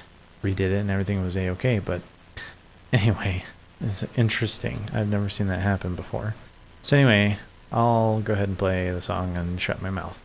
redid 0.42 0.60
it, 0.60 0.72
and 0.72 0.90
everything 0.90 1.22
was 1.22 1.36
a 1.36 1.48
okay. 1.50 1.78
But 1.78 2.00
anyway, 2.92 3.44
it's 3.80 4.04
interesting. 4.16 4.88
I've 4.92 5.08
never 5.08 5.28
seen 5.28 5.46
that 5.48 5.60
happen 5.60 5.94
before. 5.94 6.34
So 6.82 6.96
anyway, 6.96 7.38
I'll 7.70 8.20
go 8.20 8.32
ahead 8.32 8.48
and 8.48 8.58
play 8.58 8.90
the 8.90 9.00
song 9.00 9.36
and 9.36 9.60
shut 9.60 9.80
my 9.80 9.90
mouth. 9.90 10.24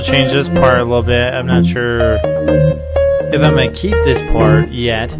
Change 0.00 0.32
this 0.32 0.48
part 0.48 0.78
a 0.78 0.84
little 0.84 1.02
bit. 1.02 1.34
I'm 1.34 1.46
not 1.46 1.66
sure 1.66 1.98
if 2.00 3.42
I'm 3.42 3.54
going 3.54 3.72
to 3.72 3.76
keep 3.76 3.92
this 4.04 4.20
part 4.32 4.70
yet. 4.70 5.16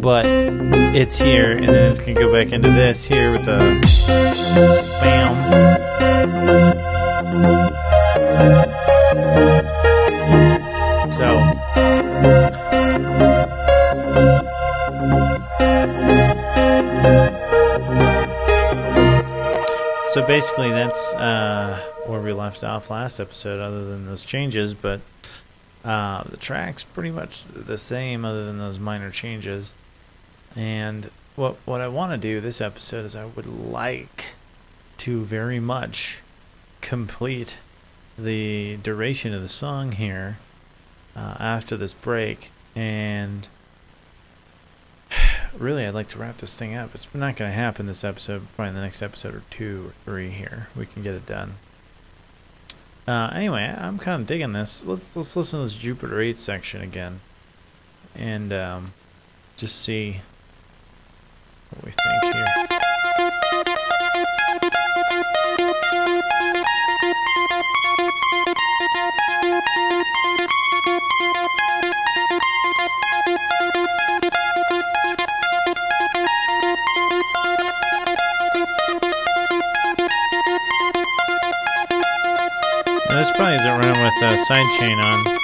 But 0.00 0.26
it's 0.94 1.16
here, 1.18 1.52
and 1.52 1.68
then 1.68 1.90
it's 1.90 1.98
going 1.98 2.14
to 2.14 2.20
go 2.20 2.32
back 2.32 2.52
into 2.52 2.70
this 2.70 3.06
here 3.06 3.32
with 3.32 3.48
a 3.48 4.83
basically, 20.34 20.70
that's 20.70 21.14
uh, 21.14 21.80
where 22.06 22.20
we 22.20 22.32
left 22.32 22.64
off 22.64 22.90
last 22.90 23.20
episode, 23.20 23.60
other 23.60 23.84
than 23.84 24.04
those 24.04 24.24
changes. 24.24 24.74
But 24.74 25.00
uh, 25.84 26.24
the 26.24 26.36
track's 26.36 26.82
pretty 26.82 27.12
much 27.12 27.44
the 27.44 27.78
same, 27.78 28.24
other 28.24 28.44
than 28.44 28.58
those 28.58 28.80
minor 28.80 29.12
changes. 29.12 29.74
And 30.56 31.08
what 31.36 31.54
what 31.66 31.80
I 31.80 31.86
want 31.86 32.10
to 32.10 32.18
do 32.18 32.40
this 32.40 32.60
episode 32.60 33.04
is 33.04 33.14
I 33.14 33.26
would 33.26 33.48
like 33.48 34.32
to 34.98 35.20
very 35.20 35.60
much 35.60 36.20
complete 36.80 37.58
the 38.18 38.76
duration 38.78 39.32
of 39.34 39.40
the 39.40 39.48
song 39.48 39.92
here 39.92 40.38
uh, 41.14 41.36
after 41.38 41.76
this 41.76 41.94
break, 41.94 42.50
and 42.74 43.48
really, 45.64 45.86
I'd 45.86 45.94
like 45.94 46.08
to 46.08 46.18
wrap 46.18 46.36
this 46.36 46.56
thing 46.56 46.76
up. 46.76 46.94
It's 46.94 47.08
not 47.14 47.36
going 47.36 47.50
to 47.50 47.54
happen 47.56 47.86
this 47.86 48.04
episode. 48.04 48.46
Probably 48.54 48.68
in 48.68 48.74
the 48.74 48.82
next 48.82 49.02
episode 49.02 49.34
or 49.34 49.42
two 49.50 49.86
or 49.88 49.94
three 50.04 50.30
here, 50.30 50.68
we 50.76 50.84
can 50.86 51.02
get 51.02 51.14
it 51.14 51.26
done. 51.26 51.54
Uh, 53.08 53.30
anyway, 53.34 53.74
I'm 53.76 53.98
kind 53.98 54.22
of 54.22 54.28
digging 54.28 54.52
this. 54.52 54.84
Let's 54.84 55.16
let's 55.16 55.34
listen 55.36 55.58
to 55.58 55.64
this 55.64 55.74
Jupiter 55.74 56.20
8 56.20 56.38
section 56.38 56.82
again, 56.82 57.20
and 58.14 58.52
um, 58.52 58.92
just 59.56 59.80
see 59.80 60.20
what 61.70 61.84
we 61.84 61.90
think 61.90 62.34
here. 62.34 62.74
This 83.24 83.30
probably 83.36 83.54
isn't 83.54 83.70
running 83.70 84.02
with 84.02 84.22
a 84.22 84.36
sidechain 84.44 85.02
on. 85.02 85.43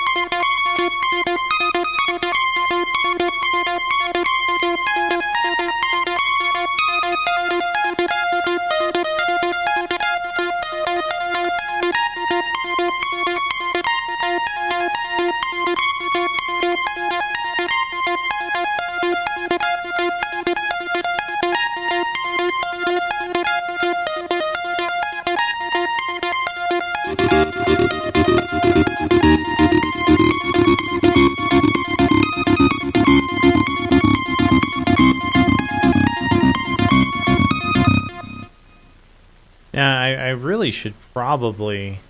Probably. 41.12 42.00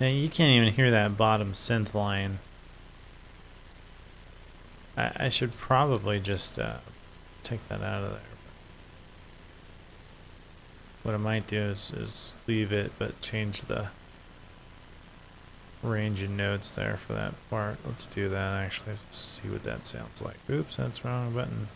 And 0.00 0.20
you 0.20 0.28
can't 0.28 0.50
even 0.50 0.74
hear 0.74 0.90
that 0.90 1.16
bottom 1.16 1.52
synth 1.52 1.94
line. 1.94 2.38
I, 4.96 5.12
I 5.16 5.28
should 5.28 5.56
probably 5.56 6.20
just 6.20 6.58
uh, 6.58 6.78
take 7.42 7.66
that 7.68 7.80
out 7.80 8.04
of 8.04 8.10
there. 8.10 8.20
What 11.02 11.14
I 11.14 11.18
might 11.18 11.46
do 11.46 11.58
is, 11.58 11.92
is 11.92 12.34
leave 12.46 12.72
it, 12.72 12.92
but 12.98 13.20
change 13.20 13.62
the 13.62 13.88
range 15.82 16.22
of 16.22 16.30
notes 16.30 16.70
there 16.70 16.96
for 16.96 17.12
that 17.12 17.34
part. 17.50 17.78
Let's 17.86 18.06
do 18.06 18.28
that 18.30 18.62
actually. 18.62 18.88
Let's 18.88 19.16
see 19.16 19.48
what 19.48 19.64
that 19.64 19.84
sounds 19.84 20.22
like. 20.22 20.36
Oops, 20.48 20.74
that's 20.76 21.04
wrong 21.04 21.32
button. 21.34 21.68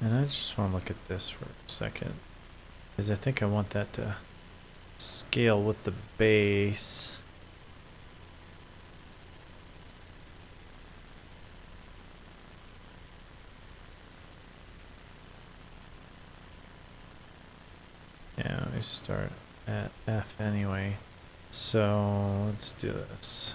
And 0.00 0.14
I 0.14 0.22
just 0.22 0.56
want 0.56 0.70
to 0.70 0.74
look 0.76 0.90
at 0.90 1.08
this 1.08 1.28
for 1.28 1.44
a 1.44 1.48
second. 1.66 2.14
Because 2.96 3.10
I 3.10 3.14
think 3.14 3.42
I 3.42 3.46
want 3.46 3.70
that 3.70 3.92
to 3.94 4.16
scale 4.96 5.62
with 5.62 5.84
the 5.84 5.92
bass. 6.16 7.18
Yeah, 18.38 18.68
we 18.74 18.80
start 18.80 19.32
at 19.66 19.90
F 20.06 20.40
anyway. 20.40 20.96
So 21.50 22.44
let's 22.46 22.72
do 22.72 22.92
this. 22.92 23.54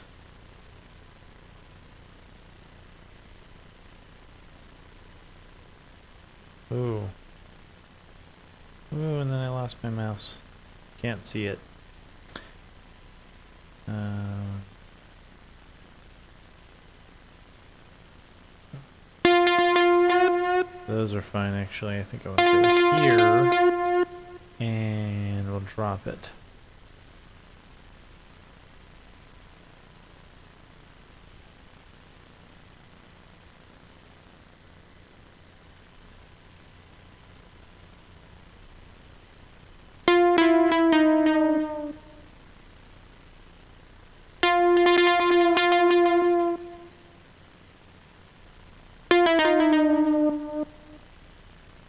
Ooh. 6.72 7.10
Ooh, 8.94 9.20
and 9.20 9.32
then 9.32 9.40
I 9.40 9.50
lost 9.50 9.84
my 9.84 9.90
mouse. 9.90 10.38
Can't 10.98 11.24
see 11.24 11.46
it. 11.46 11.60
Uh, 13.88 14.58
those 20.88 21.14
are 21.14 21.22
fine, 21.22 21.54
actually. 21.54 22.00
I 22.00 22.04
think 22.04 22.26
I'll 22.26 22.36
go 22.36 22.64
here, 23.02 24.06
and 24.60 25.52
we'll 25.52 25.60
drop 25.60 26.08
it. 26.08 26.32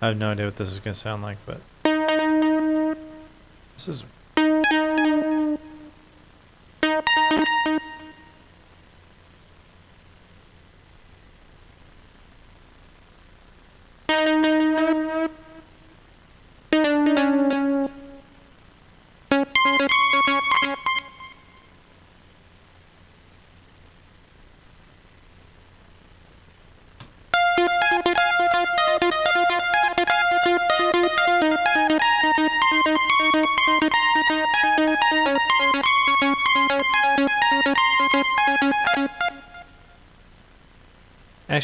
I 0.07 0.11
have 0.11 0.19
no 0.19 0.31
idea 0.31 0.45
what 0.45 0.55
this 0.55 0.71
is 0.71 0.79
going 0.79 0.95
to 0.95 1.01
sound 1.01 1.25
like, 1.25 1.37
but 1.47 1.61
this 3.75 3.89
is 3.89 4.05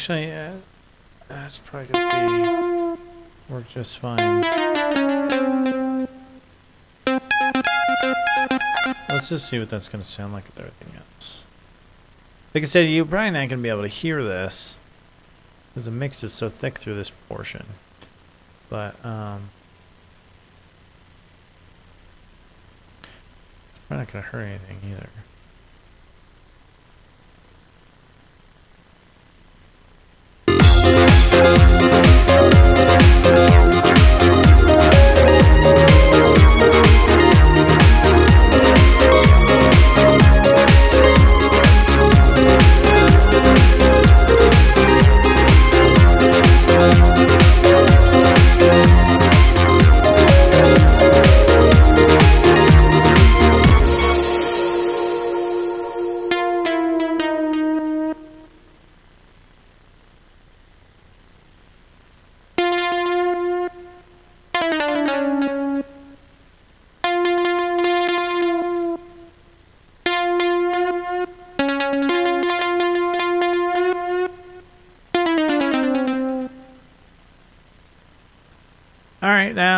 Actually, 0.03 0.33
uh, 0.33 0.55
that's 1.29 1.61
probably 1.61 1.87
gonna 1.93 2.97
be. 3.47 3.55
Work 3.55 3.69
just 3.69 4.01
fine. 4.01 4.43
Let's 9.09 9.29
just 9.29 9.49
see 9.49 9.61
what 9.61 9.69
that's 9.69 9.87
to 10.03 10.09
sound 10.09 10.33
like 10.33 10.47
with 10.47 10.59
everything 10.59 10.97
else. 10.97 11.47
Like 12.53 12.65
I 12.65 12.67
said, 12.67 12.91
you're 12.91 13.05
probably 13.05 13.31
not 13.31 13.49
to 13.51 13.63
be 13.63 13.69
able 13.69 13.83
to 13.83 13.87
hear 13.87 14.25
this 14.25 14.77
because 15.69 15.85
the 15.85 15.93
mix 15.93 16.25
is 16.25 16.33
so 16.33 16.51
thick 16.51 16.79
through 16.79 16.97
this 16.97 17.13
portion. 17.29 17.67
But, 18.69 18.97
um, 19.07 19.51
it's 23.71 23.79
probably 23.87 23.99
not 23.99 24.09
to 24.09 24.21
hurt 24.21 24.43
anything 24.43 24.79
either. 24.85 25.11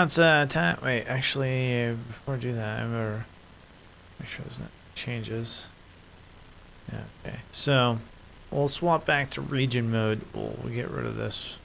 It's 0.05 0.19
uh, 0.19 0.47
time. 0.49 0.79
Wait, 0.83 1.05
actually, 1.07 1.97
before 2.09 2.35
I 2.35 2.39
do 2.39 2.55
that, 2.55 2.83
I'm 2.83 2.93
to 2.93 3.25
make 4.21 4.29
sure 4.29 4.43
there's 4.43 4.61
no 4.61 4.67
changes. 4.95 5.67
Yeah, 6.93 7.01
okay. 7.25 7.39
So, 7.51 7.99
we'll 8.51 8.69
swap 8.69 9.07
back 9.07 9.31
to 9.31 9.41
region 9.41 9.91
mode. 9.91 10.21
We'll, 10.35 10.57
we'll 10.63 10.75
get 10.75 10.91
rid 10.91 11.07
of 11.07 11.17
this 11.17 11.59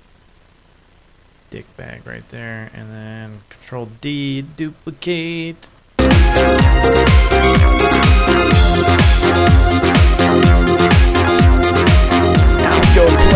dick 1.50 1.66
bag 1.76 2.08
right 2.08 2.28
there. 2.30 2.72
And 2.74 2.90
then 2.90 3.42
Control 3.50 3.90
D, 4.00 4.42
duplicate. 4.42 5.70
Now 12.58 12.96
go 12.96 13.29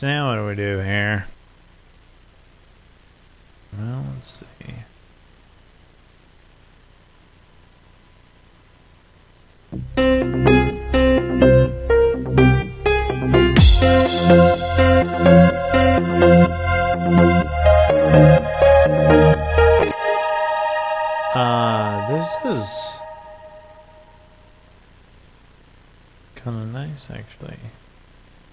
Now 0.00 0.31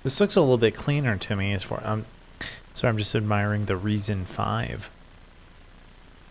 This 0.10 0.20
looks 0.20 0.36
a 0.36 0.42
little 0.42 0.58
bit 0.58 0.74
cleaner 0.74 1.18
to 1.18 1.36
me 1.36 1.54
as 1.54 1.62
far 1.62 1.84
I'm 1.86 2.08
sorry, 2.74 2.90
I'm 2.90 2.98
just 2.98 3.14
admiring 3.14 3.66
the 3.66 3.78
Reason 3.78 4.26
5. 4.26 4.90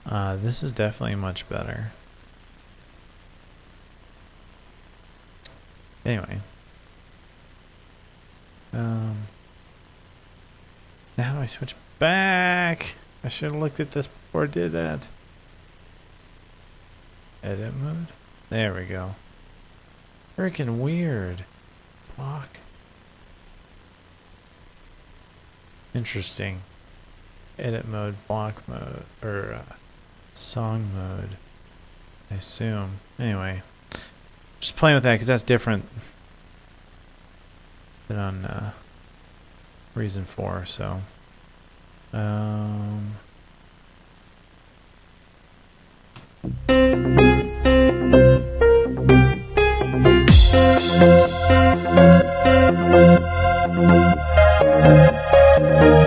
Uh, 0.04 0.34
this 0.34 0.64
is 0.64 0.72
definitely 0.72 1.14
much 1.14 1.48
better. 1.48 1.92
Anyway. 6.04 6.40
Um, 8.72 9.28
now 11.16 11.40
I 11.40 11.46
switch 11.46 11.76
back? 12.00 12.96
I 13.22 13.28
should 13.28 13.52
have 13.52 13.60
looked 13.60 13.78
at 13.78 13.92
this 13.92 14.08
before 14.08 14.42
I 14.42 14.46
did 14.48 14.72
that. 14.72 15.08
Edit 17.44 17.76
mode? 17.76 18.08
There 18.50 18.74
we 18.74 18.86
go. 18.86 19.14
Freaking 20.36 20.78
weird. 20.78 21.44
Block. 22.16 22.58
Interesting. 25.98 26.62
Edit 27.58 27.88
mode, 27.88 28.14
block 28.28 28.62
mode, 28.68 29.02
or 29.20 29.52
uh, 29.52 29.74
song 30.32 30.92
mode, 30.94 31.30
I 32.30 32.36
assume. 32.36 33.00
Anyway, 33.18 33.62
just 34.60 34.76
playing 34.76 34.94
with 34.94 35.02
that 35.02 35.14
because 35.14 35.26
that's 35.26 35.42
different 35.42 35.86
than 38.06 38.16
on 38.16 38.44
uh, 38.44 38.70
Reason 39.96 40.24
4, 40.24 40.66
so. 40.66 41.00
Um... 42.12 43.10
Thank 54.78 55.22
you. 55.22 55.27
Thank 55.58 55.82
you. 55.82 55.97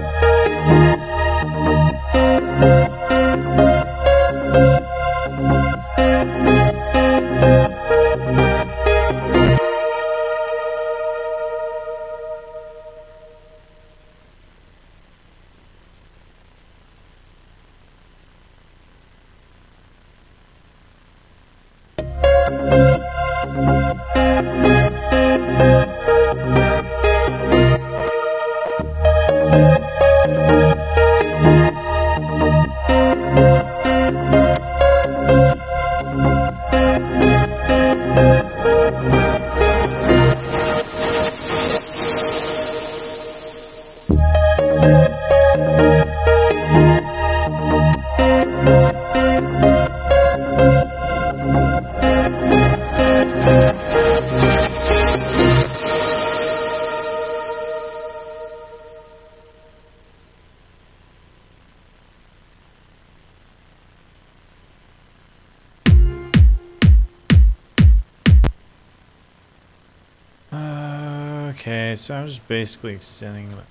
So 72.12 72.18
I'm 72.18 72.28
just 72.28 72.46
basically 72.50 72.96
extending 72.96 73.48
the, 73.48 73.64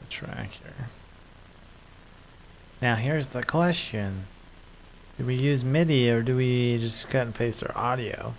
the 0.00 0.06
track 0.08 0.50
here. 0.50 0.88
Now 2.82 2.96
here's 2.96 3.28
the 3.28 3.44
question. 3.44 4.24
Do 5.16 5.24
we 5.24 5.36
use 5.36 5.62
MIDI 5.62 6.10
or 6.10 6.22
do 6.22 6.36
we 6.36 6.78
just 6.78 7.08
cut 7.08 7.26
and 7.26 7.32
paste 7.32 7.62
our 7.62 7.78
audio? 7.78 8.34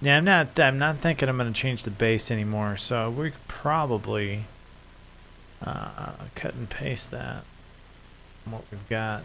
Yeah, 0.00 0.18
I'm 0.18 0.24
not 0.24 0.56
I'm 0.60 0.78
not 0.78 0.98
thinking 0.98 1.28
I'm 1.28 1.36
gonna 1.36 1.50
change 1.50 1.82
the 1.82 1.90
bass 1.90 2.30
anymore, 2.30 2.76
so 2.76 3.10
we 3.10 3.32
could 3.32 3.48
probably 3.48 4.44
uh, 5.60 6.12
cut 6.36 6.54
and 6.54 6.70
paste 6.70 7.10
that 7.10 7.42
what 8.44 8.62
we've 8.70 8.88
got. 8.88 9.24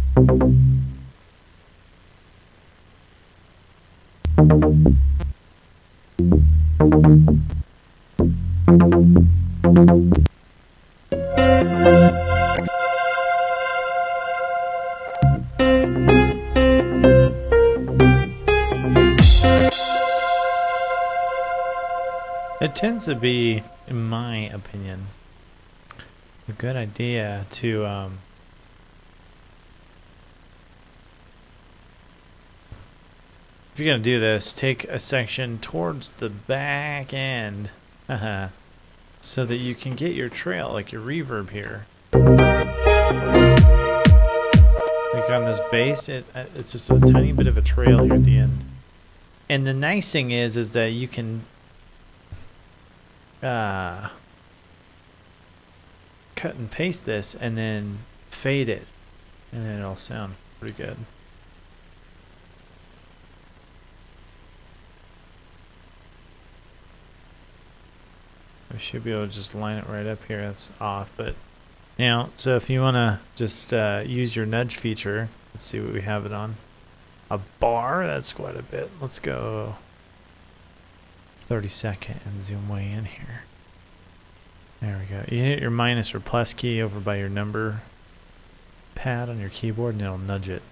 It 0.13 0.19
tends 22.75 23.05
to 23.05 23.15
be, 23.15 23.63
in 23.87 24.03
my 24.03 24.49
opinion, 24.53 25.07
a 26.47 26.51
good 26.51 26.75
idea 26.75 27.45
to 27.51 27.85
um, 27.85 28.19
you're 33.81 33.93
gonna 33.93 34.03
do 34.03 34.19
this, 34.19 34.53
take 34.53 34.83
a 34.85 34.99
section 34.99 35.57
towards 35.57 36.11
the 36.11 36.29
back 36.29 37.13
end, 37.13 37.71
haha, 38.07 38.49
so 39.21 39.43
that 39.45 39.57
you 39.57 39.73
can 39.73 39.95
get 39.95 40.13
your 40.13 40.29
trail, 40.29 40.71
like 40.71 40.91
your 40.91 41.01
reverb 41.01 41.49
here. 41.49 41.87
Like 45.13 45.29
on 45.31 45.45
this 45.45 45.59
bass, 45.71 46.09
it 46.09 46.25
uh, 46.35 46.45
it's 46.55 46.73
just 46.73 46.91
a 46.91 46.99
tiny 46.99 47.31
bit 47.31 47.47
of 47.47 47.57
a 47.57 47.61
trail 47.61 48.03
here 48.03 48.13
at 48.13 48.23
the 48.23 48.37
end. 48.37 48.63
And 49.49 49.65
the 49.65 49.73
nice 49.73 50.11
thing 50.11 50.31
is, 50.31 50.55
is 50.55 50.73
that 50.73 50.91
you 50.91 51.07
can 51.07 51.41
uh, 53.41 54.09
cut 56.35 56.55
and 56.55 56.69
paste 56.69 57.05
this 57.05 57.33
and 57.33 57.57
then 57.57 57.99
fade 58.29 58.69
it 58.69 58.91
and 59.51 59.65
then 59.65 59.79
it'll 59.79 59.95
sound 59.95 60.35
pretty 60.59 60.75
good. 60.75 60.97
We 68.73 68.79
should 68.79 69.03
be 69.03 69.11
able 69.11 69.27
to 69.27 69.33
just 69.33 69.53
line 69.55 69.77
it 69.77 69.87
right 69.87 70.05
up 70.05 70.19
here. 70.27 70.41
That's 70.41 70.71
off, 70.79 71.11
but 71.17 71.35
now, 71.99 72.29
so 72.35 72.55
if 72.55 72.69
you 72.69 72.81
want 72.81 72.95
to 72.95 73.19
just 73.35 73.73
uh, 73.73 74.03
use 74.05 74.35
your 74.35 74.45
nudge 74.45 74.75
feature, 74.75 75.29
let's 75.53 75.65
see 75.65 75.79
what 75.79 75.93
we 75.93 76.01
have 76.01 76.25
it 76.25 76.33
on. 76.33 76.55
A 77.29 77.39
bar, 77.59 78.05
that's 78.05 78.33
quite 78.33 78.57
a 78.57 78.63
bit. 78.63 78.89
Let's 78.99 79.19
go 79.19 79.75
30 81.39 81.67
second 81.67 82.19
and 82.25 82.41
zoom 82.41 82.69
way 82.69 82.89
in 82.89 83.05
here. 83.05 83.43
There 84.81 84.99
we 84.99 85.05
go. 85.05 85.23
You 85.27 85.43
hit 85.43 85.59
your 85.59 85.69
minus 85.69 86.15
or 86.15 86.19
plus 86.19 86.53
key 86.53 86.81
over 86.81 86.99
by 86.99 87.17
your 87.17 87.29
number 87.29 87.81
pad 88.95 89.29
on 89.29 89.39
your 89.39 89.49
keyboard 89.49 89.93
and 89.93 90.01
it'll 90.01 90.17
nudge 90.17 90.49
it 90.49 90.63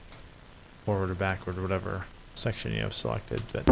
forward 0.85 1.11
or 1.11 1.15
backward 1.15 1.57
or 1.57 1.61
whatever 1.61 2.05
section 2.33 2.73
you 2.73 2.81
have 2.81 2.93
selected. 2.93 3.43
But 3.53 3.67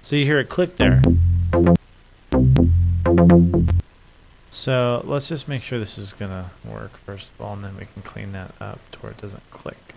So 0.00 0.16
you 0.16 0.24
hear 0.24 0.38
it 0.38 0.48
click 0.48 0.76
there. 0.76 1.02
So 4.54 5.02
let's 5.04 5.26
just 5.26 5.48
make 5.48 5.64
sure 5.64 5.80
this 5.80 5.98
is 5.98 6.12
gonna 6.12 6.52
work 6.64 6.96
first 6.98 7.32
of 7.32 7.40
all 7.40 7.54
and 7.54 7.64
then 7.64 7.76
we 7.76 7.86
can 7.86 8.02
clean 8.02 8.30
that 8.32 8.54
up 8.60 8.78
to 8.92 9.00
where 9.00 9.10
it 9.10 9.18
doesn't 9.18 9.42
click. 9.50 9.96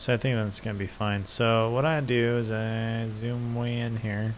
So 0.00 0.14
I 0.14 0.16
think 0.16 0.34
that's 0.34 0.60
going 0.60 0.74
to 0.74 0.78
be 0.78 0.86
fine. 0.86 1.26
So 1.26 1.70
what 1.70 1.84
I 1.84 2.00
do 2.00 2.38
is 2.38 2.50
I 2.50 3.06
zoom 3.14 3.54
way 3.54 3.78
in 3.78 3.98
here. 3.98 4.34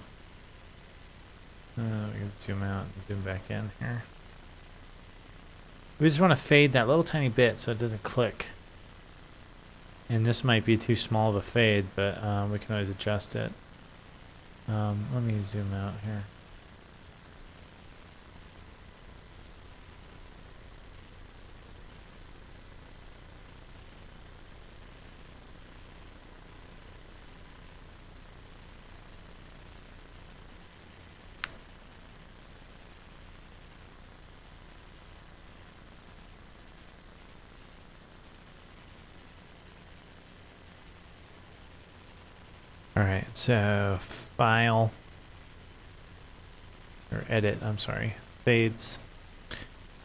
Uh, 1.79 2.09
we 2.09 2.19
can 2.19 2.33
zoom 2.41 2.65
out 2.65 2.87
and 2.93 3.07
zoom 3.07 3.21
back 3.23 3.49
in 3.49 3.71
here. 3.79 4.03
We 6.01 6.09
just 6.09 6.21
want 6.21 6.33
to 6.33 6.37
fade 6.37 6.73
that 6.73 6.89
little 6.89 7.05
tiny 7.05 7.29
bit 7.29 7.61
so 7.61 7.71
it 7.71 7.79
doesn't 7.79 8.03
click. 8.03 8.49
And 10.09 10.27
this 10.27 10.43
might 10.43 10.65
be 10.65 10.77
too 10.77 10.97
small 10.97 11.31
of 11.31 11.37
a 11.37 11.43
fade, 11.43 11.87
but 11.95 12.23
um, 12.25 12.51
we 12.51 12.59
can 12.59 12.75
always 12.75 12.91
adjust 12.91 13.37
it. 13.37 13.53
Um, 14.67 15.07
let 15.15 15.23
me 15.23 15.39
zoom 15.39 15.73
out 15.73 15.95
here. 16.05 16.25
Alright, 42.95 43.22
so 43.33 43.99
file 44.01 44.93
or 47.11 47.25
edit, 47.29 47.59
I'm 47.63 47.79
sorry, 47.79 48.15
fades. 48.45 48.99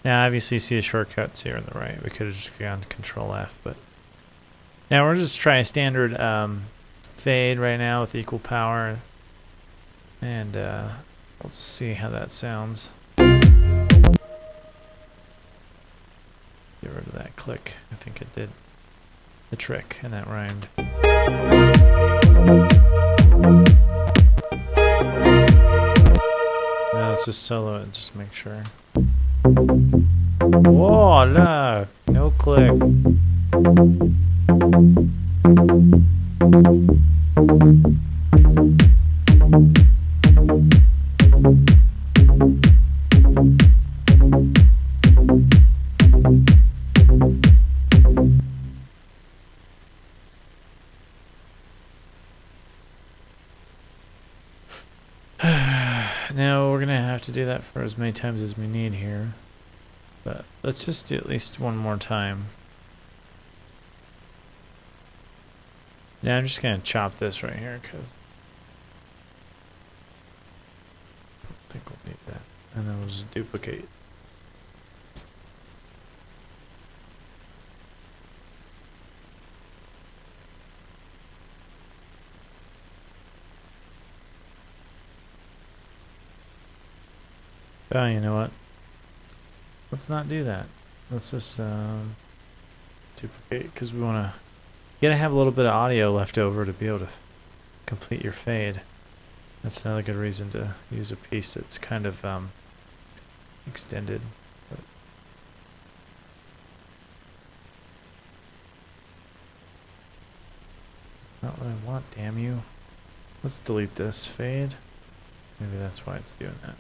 Now 0.04 0.26
obviously 0.26 0.56
you 0.56 0.60
see 0.60 0.76
the 0.76 0.82
shortcuts 0.82 1.44
here 1.44 1.58
on 1.58 1.66
the 1.72 1.78
right. 1.78 2.02
We 2.04 2.10
could 2.10 2.28
have 2.28 2.36
just 2.36 2.58
gone 2.58 2.82
to 2.82 2.88
control 2.88 3.34
F, 3.34 3.58
but 3.64 3.76
now 4.90 5.06
we're 5.06 5.16
just 5.16 5.40
trying 5.40 5.62
a 5.62 5.66
standard 5.66 6.20
um, 6.20 6.64
fade 7.14 7.60
right 7.60 7.78
now 7.78 8.02
with 8.02 8.16
equal 8.16 8.40
power 8.40 9.00
and 10.22 10.56
uh, 10.58 10.90
let's 11.44 11.58
see 11.58 11.94
how 11.94 12.10
that 12.10 12.32
sounds. 12.32 12.92
Get 13.18 13.38
rid 16.82 17.08
of 17.08 17.12
that 17.14 17.36
click. 17.36 17.76
I 17.92 17.96
think 17.96 18.22
it 18.22 18.34
did 18.34 18.50
the 19.50 19.56
trick 19.56 20.00
and 20.04 20.14
that 20.14 20.28
rhymed. 20.28 20.68
Let's 27.18 27.26
just 27.26 27.44
solo 27.44 27.82
it, 27.82 27.92
just 27.94 28.16
make 28.16 28.32
sure. 28.32 28.62
Whoa, 30.44 31.26
look! 31.26 31.90
No 32.10 32.30
click. 32.38 32.72
No, 56.38 56.70
we're 56.70 56.82
gonna 56.82 57.02
have 57.02 57.24
to 57.24 57.32
do 57.32 57.46
that 57.46 57.64
for 57.64 57.82
as 57.82 57.98
many 57.98 58.12
times 58.12 58.44
as 58.44 58.56
we 58.56 58.68
need 58.68 58.94
here. 58.94 59.34
But 60.24 60.46
let's 60.62 60.86
just 60.86 61.08
do 61.08 61.16
at 61.16 61.26
least 61.26 61.60
one 61.60 61.76
more 61.76 61.98
time. 61.98 62.46
Yeah, 66.22 66.38
I'm 66.38 66.44
just 66.44 66.62
gonna 66.62 66.78
chop 66.78 67.18
this 67.18 67.42
right 67.42 67.56
here 67.56 67.80
because 67.82 68.12
I 71.44 71.48
don't 71.48 71.70
think 71.70 71.90
we'll 71.90 71.98
need 72.06 72.20
that. 72.28 72.44
And 72.76 72.88
then 72.88 73.00
we'll 73.00 73.08
just 73.08 73.32
duplicate. 73.32 73.90
Oh, 87.92 88.06
you 88.06 88.20
know 88.20 88.36
what? 88.36 88.52
Let's 89.92 90.10
not 90.10 90.28
do 90.28 90.44
that. 90.44 90.68
Let's 91.10 91.32
just 91.32 91.60
um, 91.60 92.16
duplicate 93.16 93.74
because 93.74 93.94
we 93.94 94.02
want 94.02 94.18
to. 94.26 94.34
You 95.00 95.10
gotta 95.10 95.18
have 95.20 95.32
a 95.32 95.38
little 95.38 95.54
bit 95.54 95.66
of 95.66 95.74
audio 95.74 96.10
left 96.10 96.38
over 96.38 96.66
to 96.66 96.74
be 96.74 96.88
able 96.88 97.00
to 97.00 97.10
complete 97.86 98.24
your 98.24 98.34
fade. 98.34 98.82
That's 99.64 99.86
another 99.86 100.02
good 100.02 100.16
reason 100.16 100.52
to 100.52 100.76
use 100.92 101.12
a 101.12 101.16
piece 101.16 101.54
that's 101.54 101.78
kind 101.78 102.06
of 102.06 102.26
um, 102.26 102.52
extended. 103.66 104.22
Not 111.42 111.58
what 111.60 111.68
I 111.68 111.88
want, 111.88 112.06
damn 112.16 112.38
you. 112.38 112.64
Let's 113.44 113.58
delete 113.60 113.96
this 113.96 114.28
fade. 114.28 114.76
Maybe 115.60 115.78
that's 115.78 116.06
why 116.06 116.18
it's 116.18 116.34
doing 116.34 116.56
that. 116.66 116.76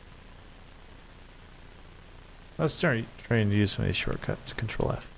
Let's 2.57 2.73
start 2.73 3.03
trying 3.19 3.51
to 3.51 3.55
use 3.55 3.73
some 3.73 3.83
of 3.83 3.89
these 3.89 3.95
shortcuts. 3.95 4.51
Control 4.51 4.91
F. 4.91 5.13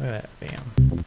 Look 0.00 0.08
at 0.08 0.28
that. 0.40 0.40
Bam. 0.40 1.04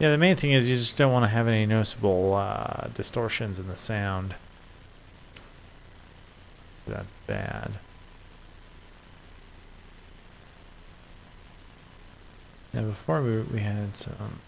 Yeah, 0.00 0.10
the 0.10 0.18
main 0.18 0.34
thing 0.34 0.50
is 0.50 0.68
you 0.68 0.74
just 0.76 0.98
don't 0.98 1.12
want 1.12 1.22
to 1.22 1.28
have 1.28 1.46
any 1.46 1.64
noticeable 1.64 2.34
uh, 2.34 2.88
distortions 2.92 3.60
in 3.60 3.68
the 3.68 3.76
sound. 3.76 4.34
That's 6.88 7.12
bad. 7.28 7.74
Now 12.72 12.82
before 12.82 13.22
we, 13.22 13.42
we 13.42 13.60
had 13.60 13.96
some 13.96 14.40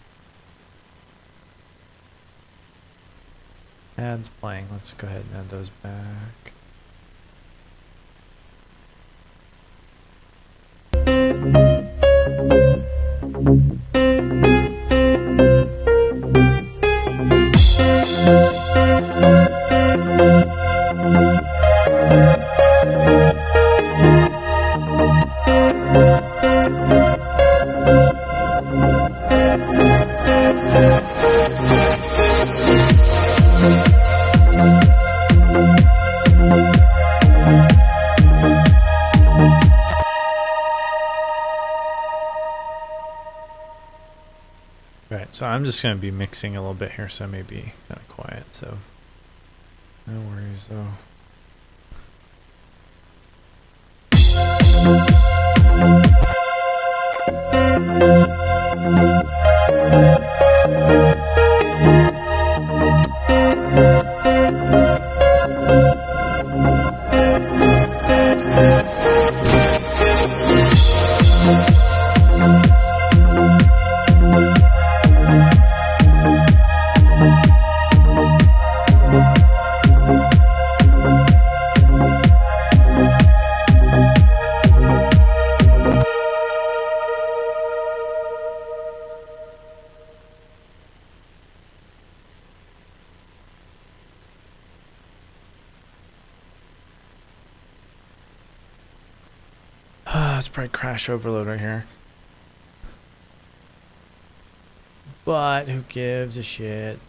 ads 3.97 4.29
playing. 4.29 4.67
Let's 4.71 4.93
go 4.93 5.07
ahead 5.07 5.23
and 5.31 5.39
add 5.39 5.49
those 5.49 5.69
back. 5.69 6.53
Right, 13.93 14.46
so 45.37 45.45
I'm 45.45 45.65
just 45.65 45.83
going 45.83 45.95
to 45.95 46.01
be 46.01 46.09
mixing 46.09 46.55
a 46.55 46.61
little 46.61 46.73
bit 46.73 46.93
here, 46.93 47.09
so 47.09 47.25
I 47.25 47.27
may 47.27 47.43
be 47.43 47.73
kind 47.87 47.99
of 48.01 48.07
quiet, 48.07 48.55
so 48.55 48.79
no 50.07 50.19
worries 50.21 50.67
though. 50.67 50.87
Ah, 55.79 56.06
overload 101.09 101.47
right 101.47 101.59
here. 101.59 101.85
But 105.25 105.67
who 105.67 105.81
gives 105.81 106.37
a 106.37 106.43
shit? 106.43 106.99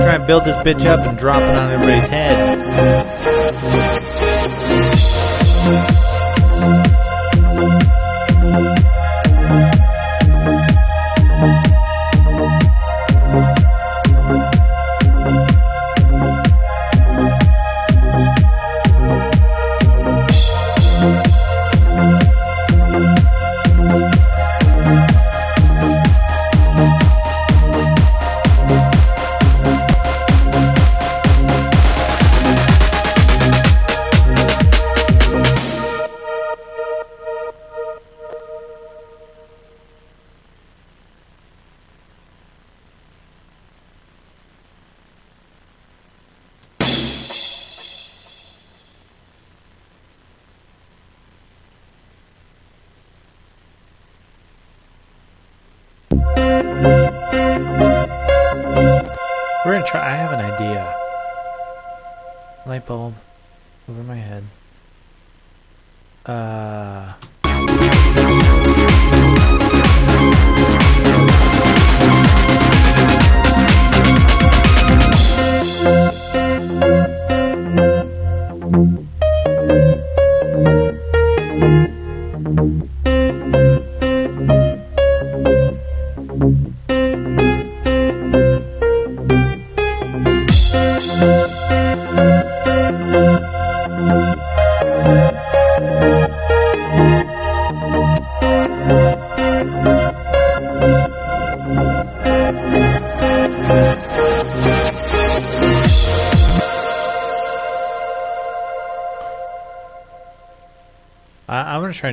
Try 0.00 0.14
and 0.14 0.26
build 0.26 0.44
this 0.44 0.56
bitch 0.56 0.86
up 0.86 1.06
and 1.06 1.18
drop 1.18 1.42
it 1.42 1.54
on 1.54 1.70
everybody's 1.70 2.06
head. 2.06 2.50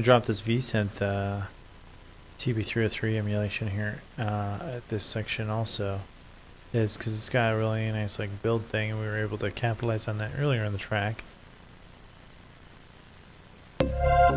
Drop 0.08 0.26
this 0.26 0.42
vSynth 0.42 1.02
uh, 1.02 1.48
TB303 2.38 3.18
emulation 3.18 3.68
here 3.68 4.02
uh, 4.18 4.58
at 4.62 4.88
this 4.88 5.04
section 5.04 5.50
also 5.50 6.00
is 6.72 6.96
because 6.96 7.14
it's 7.14 7.28
got 7.28 7.52
a 7.52 7.58
really 7.58 7.92
nice 7.92 8.18
like 8.18 8.42
build 8.42 8.64
thing 8.64 8.92
and 8.92 9.02
we 9.02 9.06
were 9.06 9.18
able 9.18 9.38
to 9.38 9.52
capitalize 9.52 10.08
on 10.08 10.18
that 10.20 10.32
earlier 10.40 10.64
in 10.64 10.72
the 10.72 10.78
track. 10.78 11.26
Let's 13.82 14.32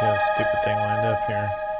see 0.00 0.04
how 0.04 0.14
the 0.14 0.18
stupid 0.34 0.64
thing 0.64 0.76
lined 0.76 1.06
up 1.06 1.24
here. 1.28 1.73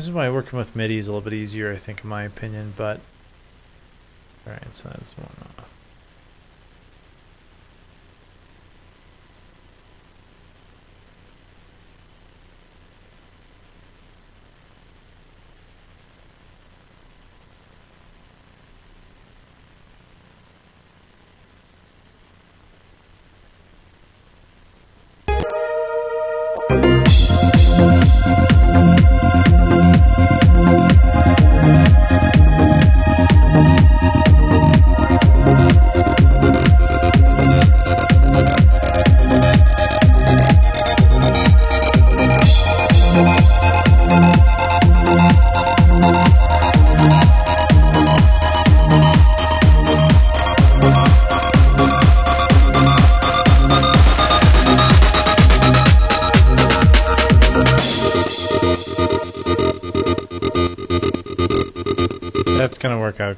This 0.00 0.06
is 0.06 0.14
why 0.14 0.30
working 0.30 0.56
with 0.56 0.74
MIDI 0.74 0.96
is 0.96 1.08
a 1.08 1.12
little 1.12 1.20
bit 1.20 1.34
easier, 1.34 1.70
I 1.70 1.76
think, 1.76 2.02
in 2.02 2.08
my 2.08 2.22
opinion, 2.22 2.72
but... 2.74 3.00
Alright, 4.46 4.74
so 4.74 4.88
that's 4.88 5.14
one 5.14 5.28
off. 5.58 5.68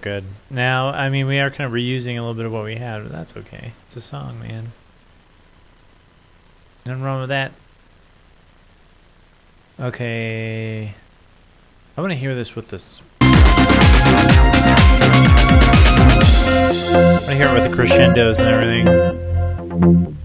Good. 0.03 0.25
Now, 0.51 0.89
I 0.89 1.09
mean, 1.09 1.27
we 1.27 1.39
are 1.39 1.49
kind 1.49 1.67
of 1.67 1.73
reusing 1.73 2.19
a 2.19 2.21
little 2.21 2.35
bit 2.35 2.45
of 2.45 2.53
what 2.53 2.65
we 2.65 2.77
had, 2.77 3.03
but 3.05 3.13
that's 3.13 3.37
okay. 3.37 3.73
It's 3.87 3.97
a 3.97 4.01
song, 4.01 4.39
man. 4.41 4.73
Nothing 6.85 7.03
wrong 7.03 7.21
with 7.21 7.31
that. 7.31 7.55
Okay. 9.81 10.95
I 11.97 12.01
want 12.01 12.13
to 12.13 12.19
hear 12.19 12.35
this 12.35 12.55
with 12.55 12.69
this. 12.69 13.03
I 13.21 13.29
want 17.03 17.25
to 17.27 17.35
hear 17.35 17.47
it 17.47 17.55
with 17.55 17.71
the 17.71 17.75
crescendos 17.75 18.39
and 18.41 18.49
everything. 18.49 20.19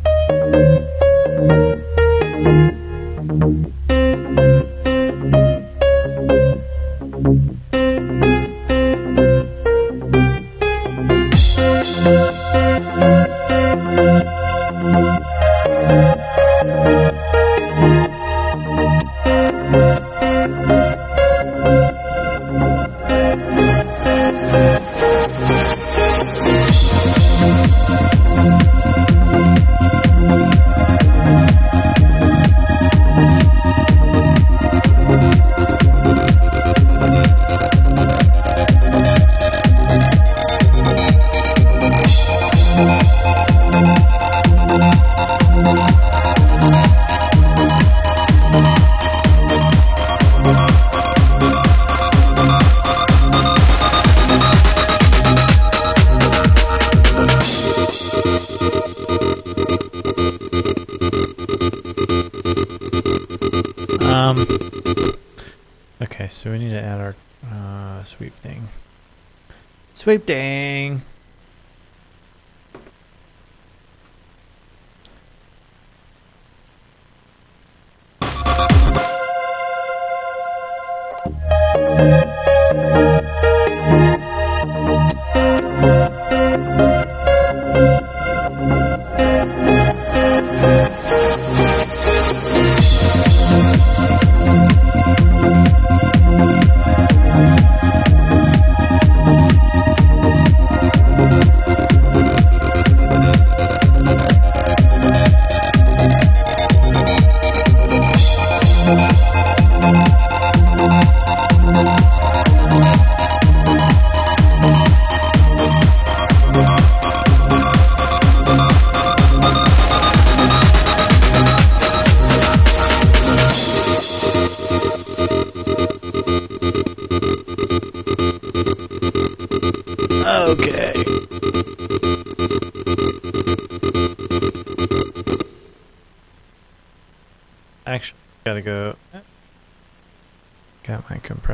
Sweep 70.08 70.26
ding. 70.26 71.01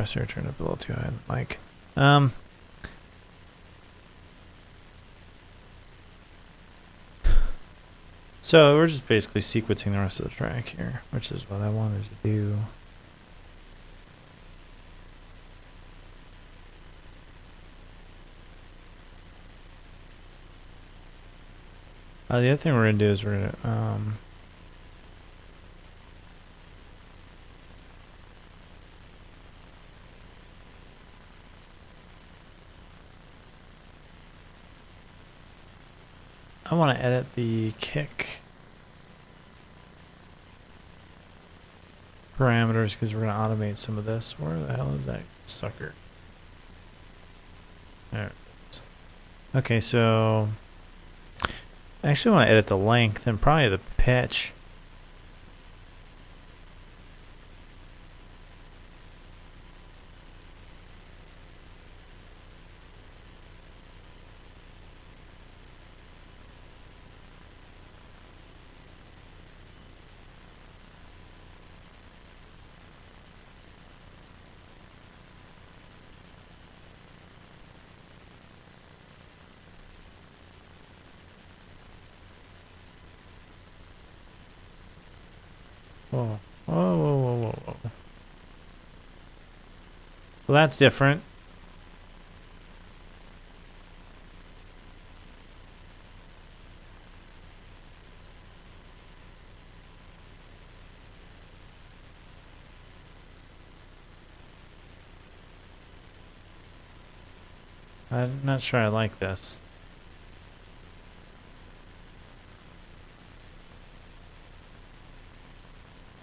Compressor 0.04 0.26
turned 0.26 0.48
up 0.48 0.60
a 0.60 0.62
little 0.62 0.76
too 0.76 0.92
high 0.92 1.06
on 1.06 1.20
the 1.26 1.34
mic. 1.34 1.58
Um. 1.96 2.32
So 8.40 8.76
we're 8.76 8.88
just 8.88 9.08
basically 9.08 9.40
sequencing 9.40 9.92
the 9.92 9.98
rest 9.98 10.20
of 10.20 10.26
the 10.26 10.30
track 10.30 10.68
here, 10.68 11.02
which 11.10 11.32
is 11.32 11.48
what 11.48 11.62
I 11.62 11.70
wanted 11.70 12.04
to 12.04 12.10
do. 12.22 12.58
Uh, 22.28 22.40
the 22.40 22.48
other 22.48 22.56
thing 22.56 22.74
we're 22.74 22.84
gonna 22.84 22.98
do 22.98 23.06
is 23.06 23.24
we're 23.24 23.52
gonna 23.62 23.76
um, 23.76 24.18
I 36.74 36.76
want 36.76 36.98
to 36.98 37.04
edit 37.04 37.34
the 37.34 37.70
kick. 37.78 38.40
parameters 42.36 42.94
because 42.94 43.14
we're 43.14 43.20
going 43.20 43.32
to 43.32 43.38
automate 43.38 43.76
some 43.76 43.96
of 43.96 44.06
this. 44.06 44.40
Where 44.40 44.58
the 44.58 44.74
hell 44.74 44.92
is 44.94 45.06
that 45.06 45.20
sucker? 45.46 45.94
There. 48.10 48.32
Okay, 49.54 49.78
so 49.78 50.48
I 52.02 52.10
actually 52.10 52.34
want 52.34 52.48
to 52.48 52.50
edit 52.50 52.66
the 52.66 52.76
length 52.76 53.28
and 53.28 53.40
probably 53.40 53.68
the 53.68 53.78
pitch. 53.96 54.52
Whoa. 86.14 86.38
Whoa, 86.66 86.96
whoa, 86.96 87.16
whoa, 87.16 87.34
whoa, 87.34 87.76
whoa. 87.82 87.90
Well, 90.54 90.62
that's 90.62 90.76
different. 90.76 91.20
I'm 108.12 108.40
not 108.44 108.62
sure 108.62 108.78
I 108.78 108.86
like 108.86 109.18
this. 109.18 109.58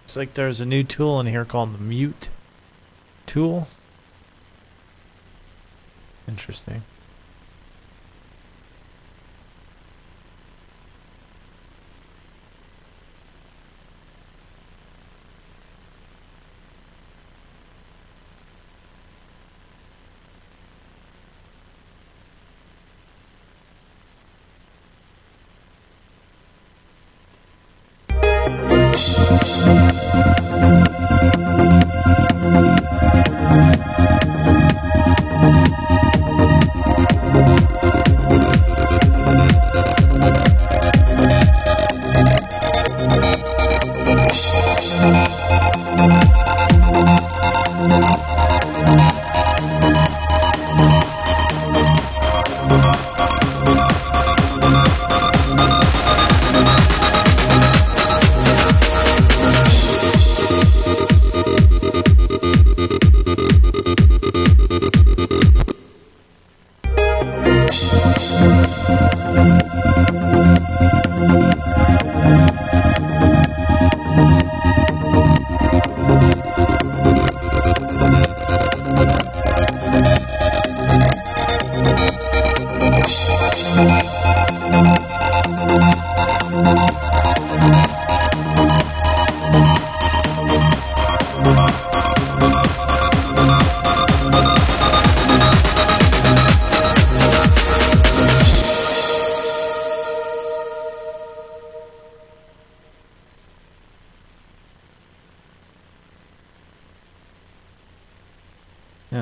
Looks 0.03 0.15
like 0.15 0.35
there's 0.35 0.61
a 0.61 0.65
new 0.65 0.85
tool 0.85 1.19
in 1.19 1.27
here 1.27 1.43
called 1.43 1.73
the 1.73 1.79
mute 1.79 2.29
tool. 3.25 3.67
Interesting. 6.31 6.81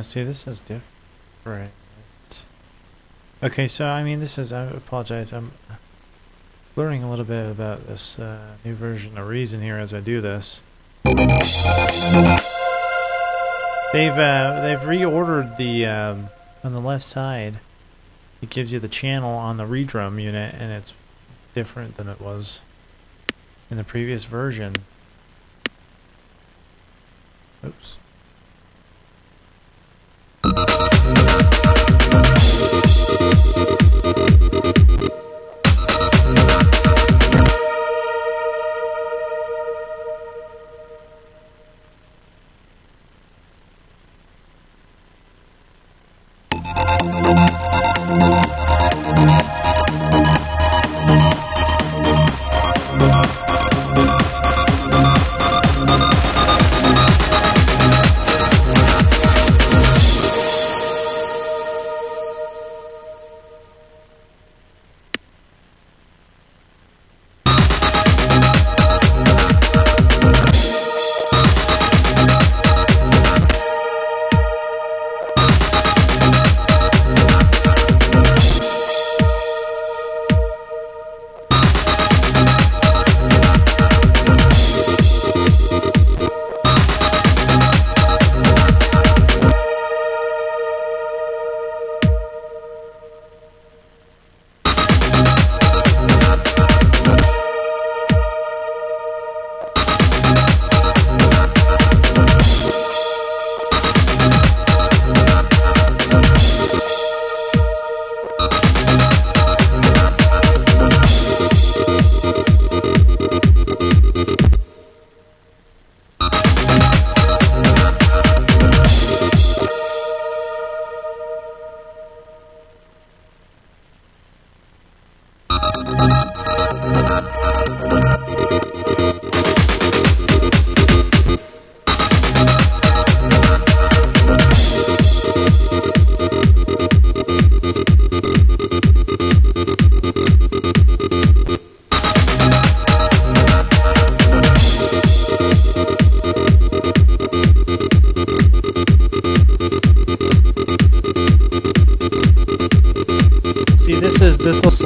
See, 0.10 0.24
this 0.24 0.48
is 0.48 0.62
different. 0.62 1.72
Okay, 3.44 3.68
so 3.68 3.86
I 3.86 4.04
mean, 4.04 4.20
this 4.20 4.38
is. 4.38 4.52
I 4.52 4.64
apologize. 4.64 5.32
I'm 5.32 5.52
learning 6.76 7.04
a 7.04 7.10
little 7.10 7.26
bit 7.26 7.50
about 7.50 7.88
this 7.88 8.18
uh, 8.18 8.56
new 8.66 8.74
version 8.74 9.18
of 9.18 9.28
Reason 9.28 9.62
here 9.62 9.76
as 9.76 9.94
I 9.94 10.00
do 10.00 10.20
this. 10.20 10.62
They've 13.94 14.18
uh, 14.18 14.62
they've 14.62 14.80
reordered 14.80 15.58
the 15.58 15.86
um, 15.86 16.30
on 16.64 16.74
the 16.74 16.82
left 16.82 17.04
side. 17.04 17.60
It 18.42 18.50
gives 18.50 18.74
you 18.74 18.80
the 18.80 18.88
channel 18.88 19.32
on 19.32 19.58
the 19.58 19.66
redrum 19.66 20.22
unit, 20.22 20.56
and 20.58 20.72
it's 20.72 20.94
different 21.54 21.98
than 21.98 22.08
it 22.08 22.20
was 22.20 22.62
in 23.70 23.78
the 23.78 23.84
previous 23.84 24.26
version. 24.26 24.74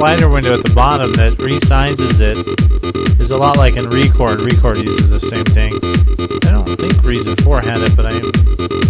Slider 0.04 0.28
window 0.28 0.52
at 0.52 0.62
the 0.62 0.74
bottom 0.74 1.14
that 1.14 1.32
resizes 1.38 2.20
it 2.20 2.36
is 3.18 3.30
a 3.30 3.36
lot 3.38 3.56
like 3.56 3.74
in 3.78 3.88
Record. 3.88 4.38
Record 4.42 4.76
uses 4.76 5.08
the 5.08 5.18
same 5.18 5.46
thing. 5.46 5.72
I 6.46 6.52
don't 6.52 6.78
think 6.78 7.02
Reason 7.02 7.34
4 7.36 7.62
had 7.62 7.80
it, 7.80 7.96
but 7.96 8.04
I'm 8.04 8.83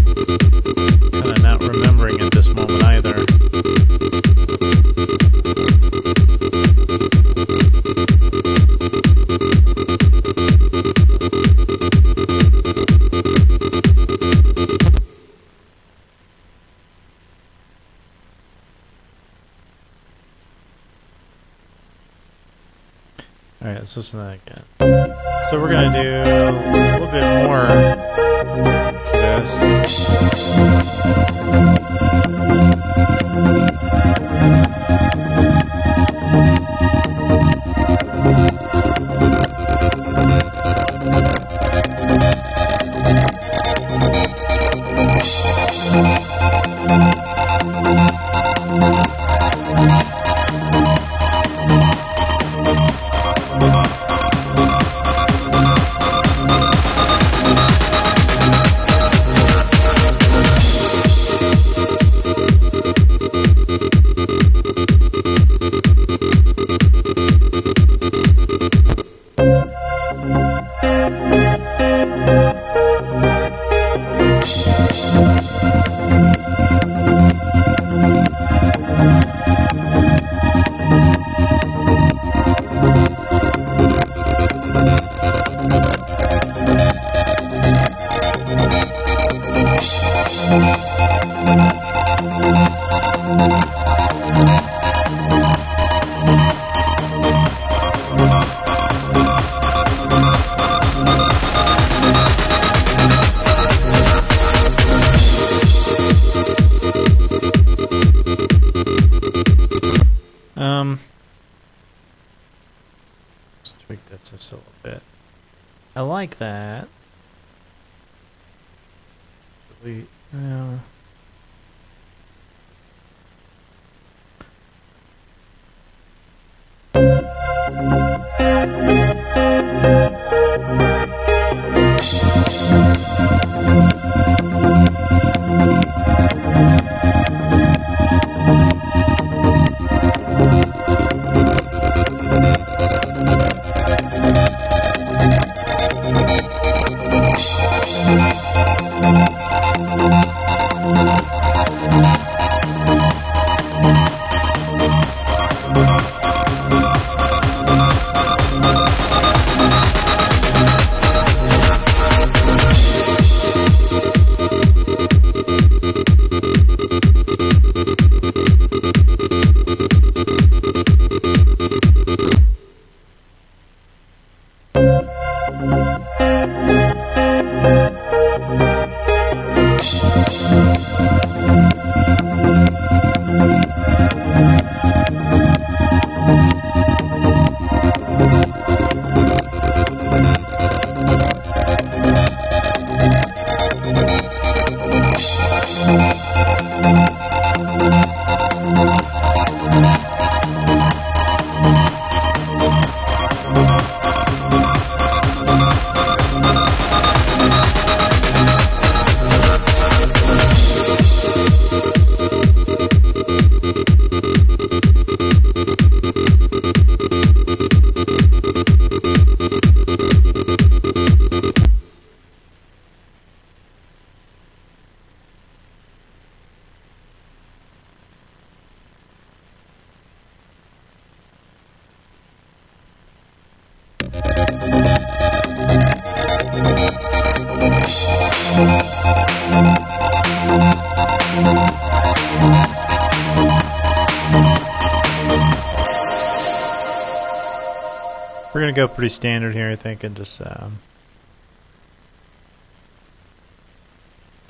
We're 248.55 248.61
gonna 248.61 248.73
go 248.73 248.87
pretty 248.87 249.09
standard 249.09 249.53
here, 249.53 249.69
I 249.69 249.75
think, 249.75 250.05
and 250.05 250.17
just 250.17 250.41
um, 250.41 250.79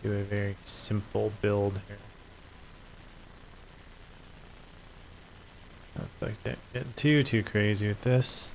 do 0.02 0.12
a 0.12 0.22
very 0.22 0.57
simple 0.61 1.32
build 1.40 1.80
here. 1.88 1.96
If 5.96 6.28
expect 6.28 6.46
it. 6.46 6.59
Getting 6.74 6.92
too 6.92 7.22
too 7.22 7.42
crazy 7.42 7.88
with 7.88 8.02
this. 8.02 8.52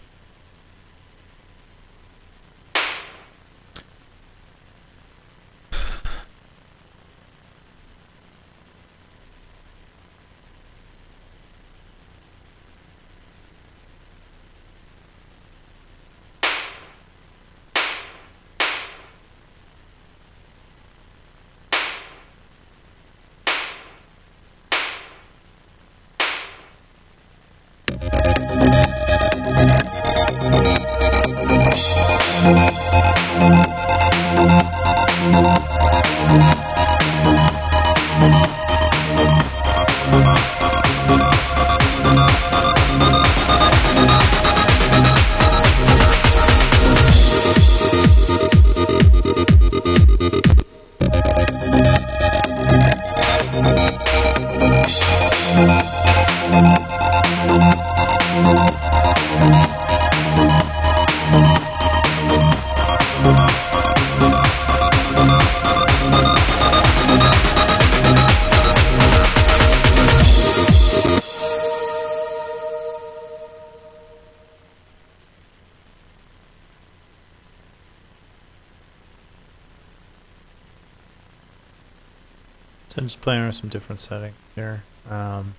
With 83.50 83.56
some 83.56 83.70
different 83.70 84.00
settings 84.00 84.36
here. 84.54 84.84
Um, 85.10 85.56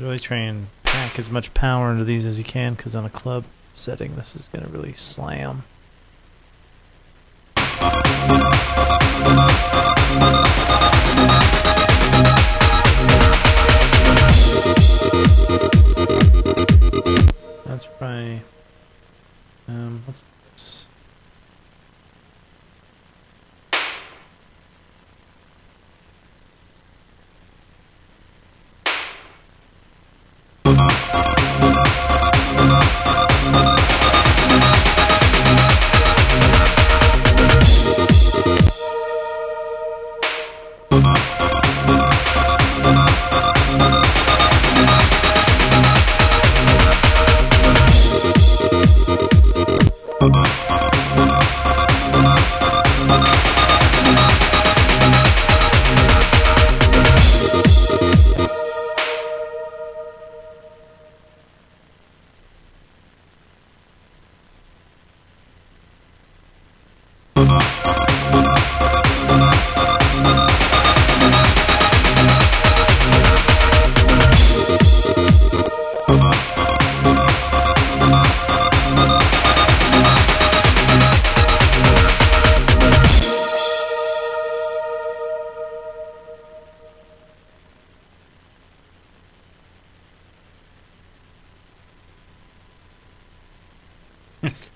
really 0.00 0.18
try 0.18 0.38
and 0.38 0.66
pack 0.82 1.16
as 1.16 1.30
much 1.30 1.54
power 1.54 1.92
into 1.92 2.02
these 2.02 2.26
as 2.26 2.38
you 2.38 2.44
can 2.44 2.74
because 2.74 2.96
on 2.96 3.04
a 3.04 3.10
club 3.10 3.44
setting 3.72 4.16
this 4.16 4.34
is 4.34 4.48
going 4.48 4.64
to 4.64 4.70
really 4.70 4.94
slam. 4.94 5.62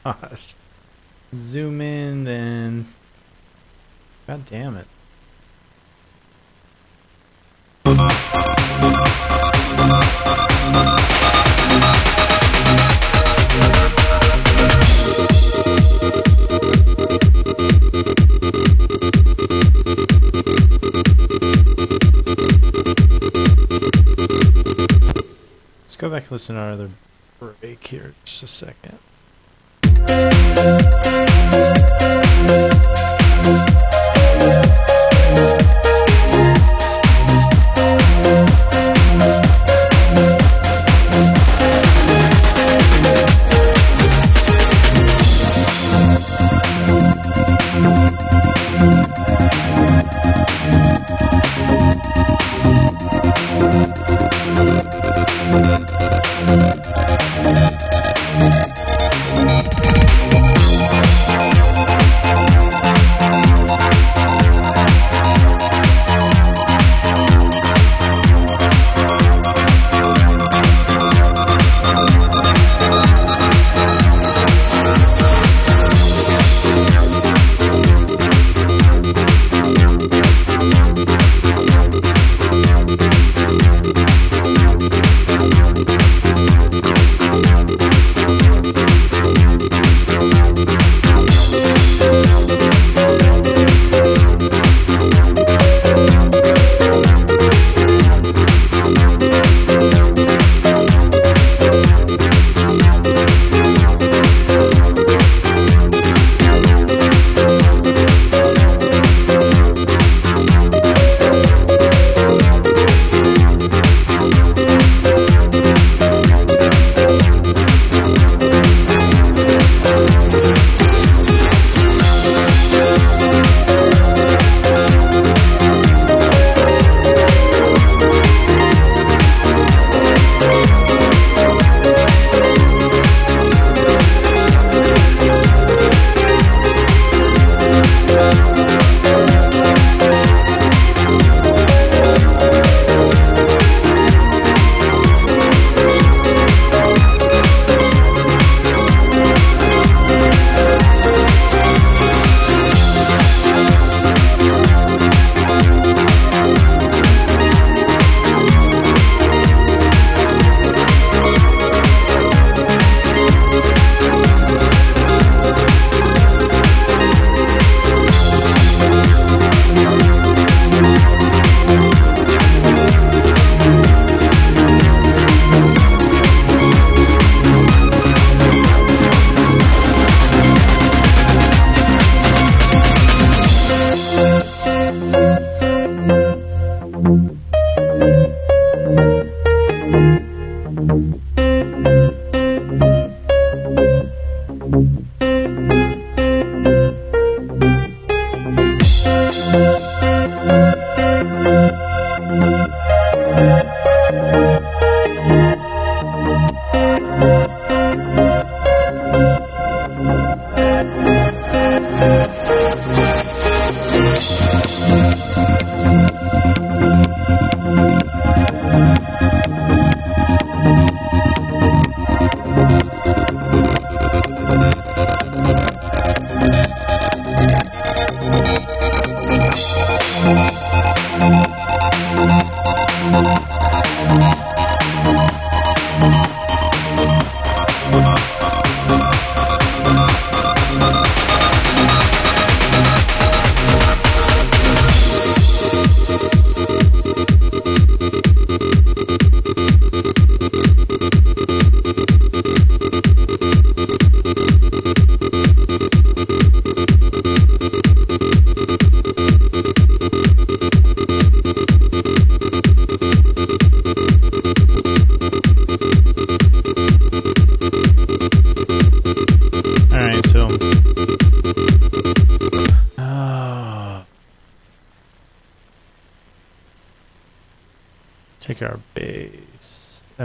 Gosh. 0.05 0.55
Zoom 1.35 1.81
in 1.81 2.25
then. 2.25 2.87
God 4.27 4.45
damn 4.47 4.77
it. 4.77 4.87
Let's 25.83 25.97
go 25.97 26.09
back 26.09 26.23
and 26.23 26.33
listen 26.33 26.55
to 26.55 26.61
our 26.61 26.71
other 26.73 26.91
break 27.39 27.87
here 27.87 28.15
just 28.25 28.43
a 28.43 28.47
second. 28.47 28.99
Take 30.07 31.30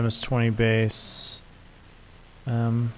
bass, 0.05 0.17
MS20 0.19 0.55
bass. 0.55 1.41
Um, 2.47 2.93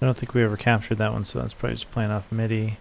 I 0.00 0.06
don't 0.06 0.16
think 0.16 0.34
we 0.34 0.42
ever 0.42 0.56
captured 0.56 0.96
that 0.96 1.12
one, 1.12 1.24
so 1.24 1.40
that's 1.40 1.54
probably 1.54 1.74
just 1.74 1.90
playing 1.90 2.10
off 2.10 2.30
MIDI. 2.32 2.78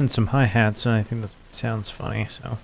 So 0.00 0.08
some 0.08 0.28
hi 0.28 0.46
hats, 0.46 0.86
and 0.86 0.94
I 0.94 1.02
think 1.02 1.22
that 1.22 1.34
sounds 1.50 1.90
funny. 1.90 2.26
So, 2.28 2.58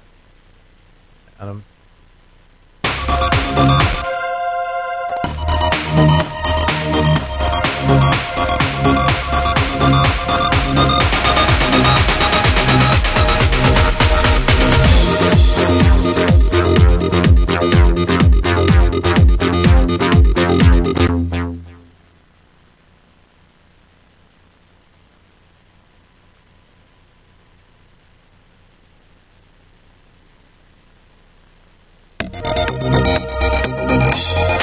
Bye. 34.17 34.56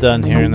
Done 0.00 0.22
here, 0.22 0.45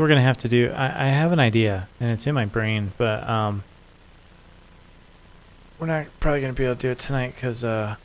we're 0.00 0.08
gonna 0.08 0.22
have 0.22 0.38
to 0.38 0.48
do. 0.48 0.72
I, 0.74 1.06
I 1.06 1.08
have 1.08 1.30
an 1.30 1.38
idea, 1.38 1.86
and 2.00 2.10
it's 2.10 2.26
in 2.26 2.34
my 2.34 2.46
brain, 2.46 2.92
but 2.96 3.28
um, 3.28 3.62
we're 5.78 5.86
not 5.86 6.06
probably 6.20 6.40
gonna 6.40 6.54
be 6.54 6.64
able 6.64 6.74
to 6.76 6.80
do 6.80 6.90
it 6.90 6.98
tonight 6.98 7.34
because 7.34 7.62
uh, 7.62 7.96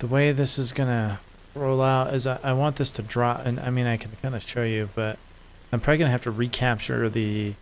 the 0.00 0.08
way 0.08 0.32
this 0.32 0.58
is 0.58 0.72
gonna 0.72 1.20
roll 1.54 1.80
out 1.80 2.12
is 2.12 2.26
I, 2.26 2.40
I 2.42 2.52
want 2.54 2.76
this 2.76 2.90
to 2.92 3.02
drop, 3.02 3.46
and 3.46 3.60
I 3.60 3.70
mean 3.70 3.86
I 3.86 3.96
can 3.96 4.10
kind 4.20 4.34
of 4.34 4.42
show 4.42 4.64
you, 4.64 4.90
but 4.96 5.18
I'm 5.72 5.80
probably 5.80 5.98
gonna 5.98 6.10
have 6.10 6.22
to 6.22 6.32
recapture 6.32 7.08
the 7.08 7.54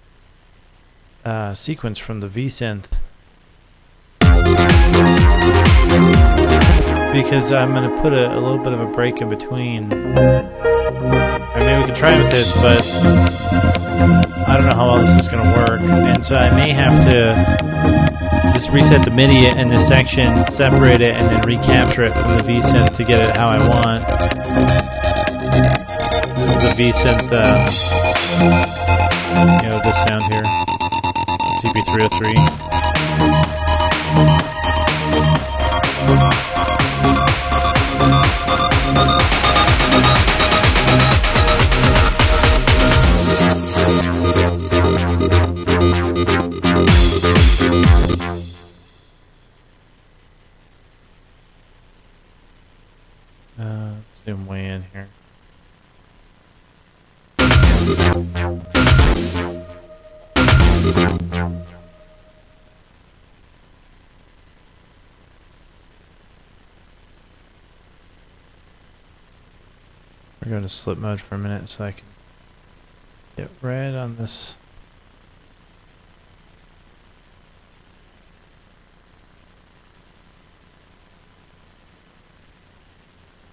uh, 1.23 1.53
sequence 1.53 1.99
from 1.99 2.21
the 2.21 2.29
vsynth 2.29 2.99
because 7.13 7.53
I'm 7.53 7.75
gonna 7.75 8.01
put 8.01 8.15
a, 8.15 8.35
a 8.35 8.41
little 8.41 8.59
bit 8.59 8.73
of 8.73 8.81
a 8.81 8.87
break 8.87 9.21
in 9.21 9.29
between. 9.29 10.74
We 11.85 11.89
could 11.89 11.97
try 11.97 12.17
with 12.17 12.31
this, 12.33 12.51
but 12.63 12.81
I 14.49 14.57
don't 14.57 14.67
know 14.67 14.75
how 14.75 14.95
well 14.95 15.05
this 15.05 15.17
is 15.23 15.29
going 15.29 15.45
to 15.45 15.51
work. 15.59 15.83
And 15.83 16.25
so 16.25 16.35
I 16.35 16.49
may 16.57 16.71
have 16.71 17.03
to 17.03 17.35
just 18.55 18.71
reset 18.71 19.05
the 19.05 19.11
MIDI 19.11 19.49
in 19.49 19.69
this 19.69 19.87
section, 19.87 20.47
separate 20.47 21.03
it, 21.03 21.15
and 21.15 21.29
then 21.29 21.43
recapture 21.43 22.05
it 22.05 22.15
from 22.15 22.39
the 22.39 22.43
vsynth 22.43 22.95
to 22.95 23.05
get 23.05 23.21
it 23.21 23.37
how 23.37 23.49
I 23.49 23.59
want. 23.69 24.09
This 26.39 26.49
is 26.49 26.61
the 26.63 26.73
vsynth, 26.73 27.31
uh, 27.31 27.69
you 29.63 29.69
know, 29.69 29.79
this 29.85 30.03
sound 30.05 30.25
here. 30.33 30.45
CP303. 31.61 34.54
We're 70.45 70.51
going 70.51 70.63
to 70.63 70.69
slip 70.69 70.99
mode 70.99 71.23
for 71.23 71.37
a 71.37 71.39
minute 71.39 71.71
so 71.71 71.85
I 71.85 71.93
can 71.93 72.07
get 73.35 73.49
red 73.63 73.95
on 73.95 74.17
this. 74.17 74.59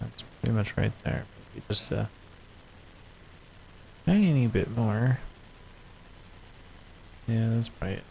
That's 0.01 0.23
pretty 0.41 0.53
much 0.53 0.76
right 0.76 0.91
there. 1.05 1.23
Maybe 1.53 1.65
just 1.69 1.91
a 1.93 2.09
tiny 4.05 4.47
bit 4.47 4.76
more. 4.76 5.19
Yeah, 7.26 7.51
that's 7.51 7.72
right. 7.81 8.03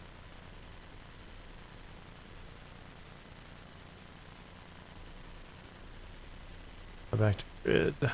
Go 7.11 7.17
back 7.17 7.37
to 7.37 7.45
grid. 7.63 8.11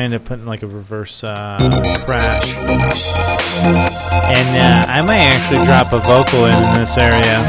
End 0.00 0.14
up 0.14 0.24
putting 0.24 0.46
like 0.46 0.62
a 0.62 0.66
reverse 0.66 1.22
uh, 1.22 1.58
crash. 2.06 2.56
And 2.56 4.56
uh, 4.56 4.86
I 4.90 5.02
might 5.02 5.18
actually 5.18 5.62
drop 5.66 5.92
a 5.92 5.98
vocal 5.98 6.46
in 6.46 6.80
this 6.80 6.96
area. 6.96 7.40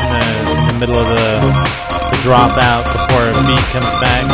In 0.00 0.08
the, 0.10 0.20
in 0.58 0.66
the 0.66 0.74
middle 0.80 0.98
of 0.98 1.06
the, 1.06 1.40
the 2.10 2.18
drop 2.22 2.58
out 2.58 2.86
before 2.86 3.28
a 3.28 3.32
beat 3.46 3.64
comes 3.70 3.92
back. 4.02 4.26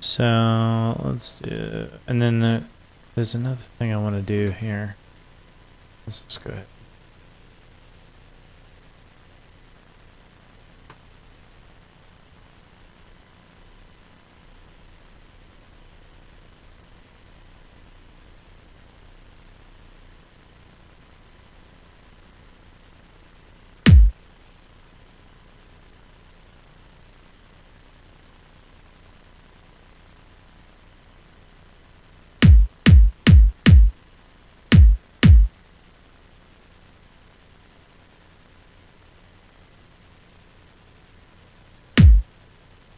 So 0.00 0.94
let's 1.04 1.40
do, 1.40 1.88
and 2.06 2.22
then 2.22 2.42
uh, 2.42 2.62
there's 3.16 3.34
another 3.34 3.56
thing 3.56 3.92
I 3.92 3.96
want 3.96 4.14
to 4.14 4.22
do 4.22 4.52
here. 4.52 4.94
This 6.04 6.22
is 6.28 6.38
good. 6.38 6.66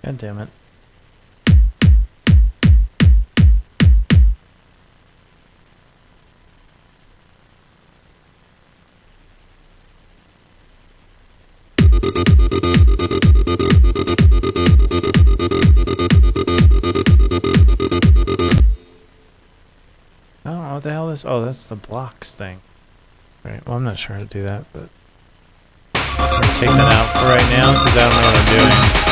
God 0.08 0.16
damn 0.16 0.38
it. 0.38 0.48
Know 20.42 20.72
what 20.72 20.82
the 20.84 20.90
hell 20.90 21.08
this. 21.08 21.26
Oh, 21.26 21.44
that's 21.44 21.66
the 21.66 21.76
blocks 21.76 22.32
thing. 22.32 22.62
Right. 23.44 23.60
Well, 23.66 23.76
I'm 23.76 23.84
not 23.84 23.98
sure 23.98 24.16
how 24.16 24.22
to 24.22 24.28
do 24.28 24.42
that, 24.44 24.64
but 24.72 24.88
I'm 25.94 26.40
gonna 26.40 26.54
take 26.54 26.70
that 26.70 26.92
out 26.94 27.12
for 27.12 27.28
right 27.28 27.50
now 27.50 27.72
because 27.72 27.94
I 27.94 28.08
don't 28.08 28.22
know 28.22 28.26
what 28.26 28.36
I'm 28.36 29.02
doing. 29.02 29.07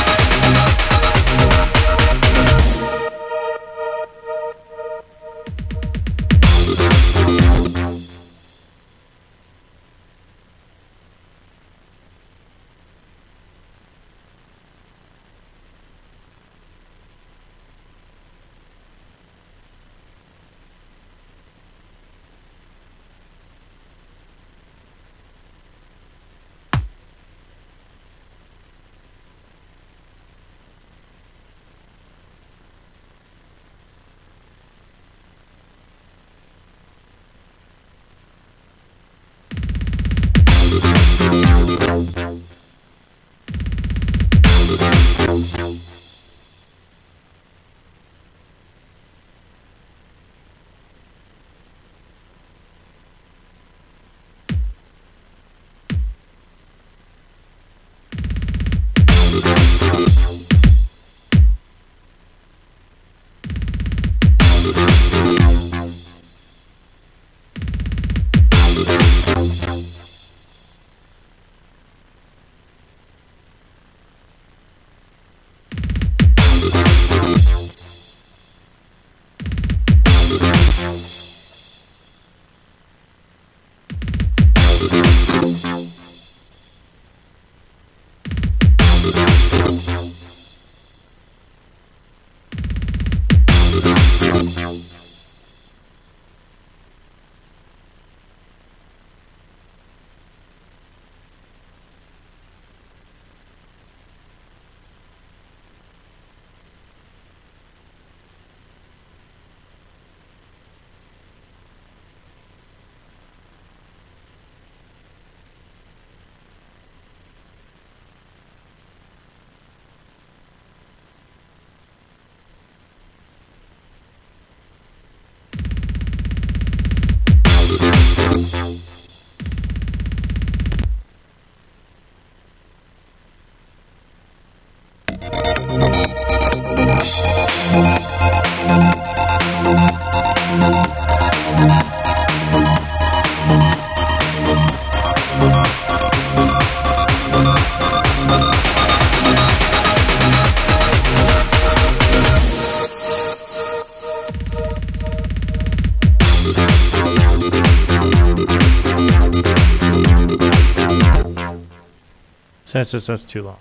That's 162.77 162.91
just 162.91 163.07
that's 163.07 163.25
too 163.25 163.43
long. 163.43 163.59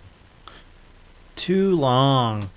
Too 1.36 1.76
long. 1.76 2.50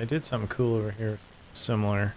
I 0.00 0.04
did. 0.06 0.24
Something 0.24 0.48
cool 0.48 0.76
over 0.76 0.92
here, 0.92 1.18
similar. 1.52 2.14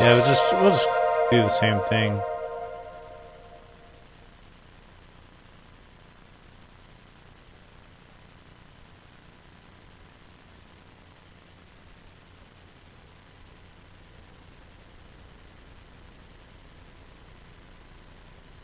Yeah, 0.00 0.14
we'll 0.14 0.24
just 0.24 0.52
we'll 0.52 0.70
just 0.70 0.88
do 1.32 1.38
the 1.38 1.48
same 1.48 1.80
thing. 1.80 2.20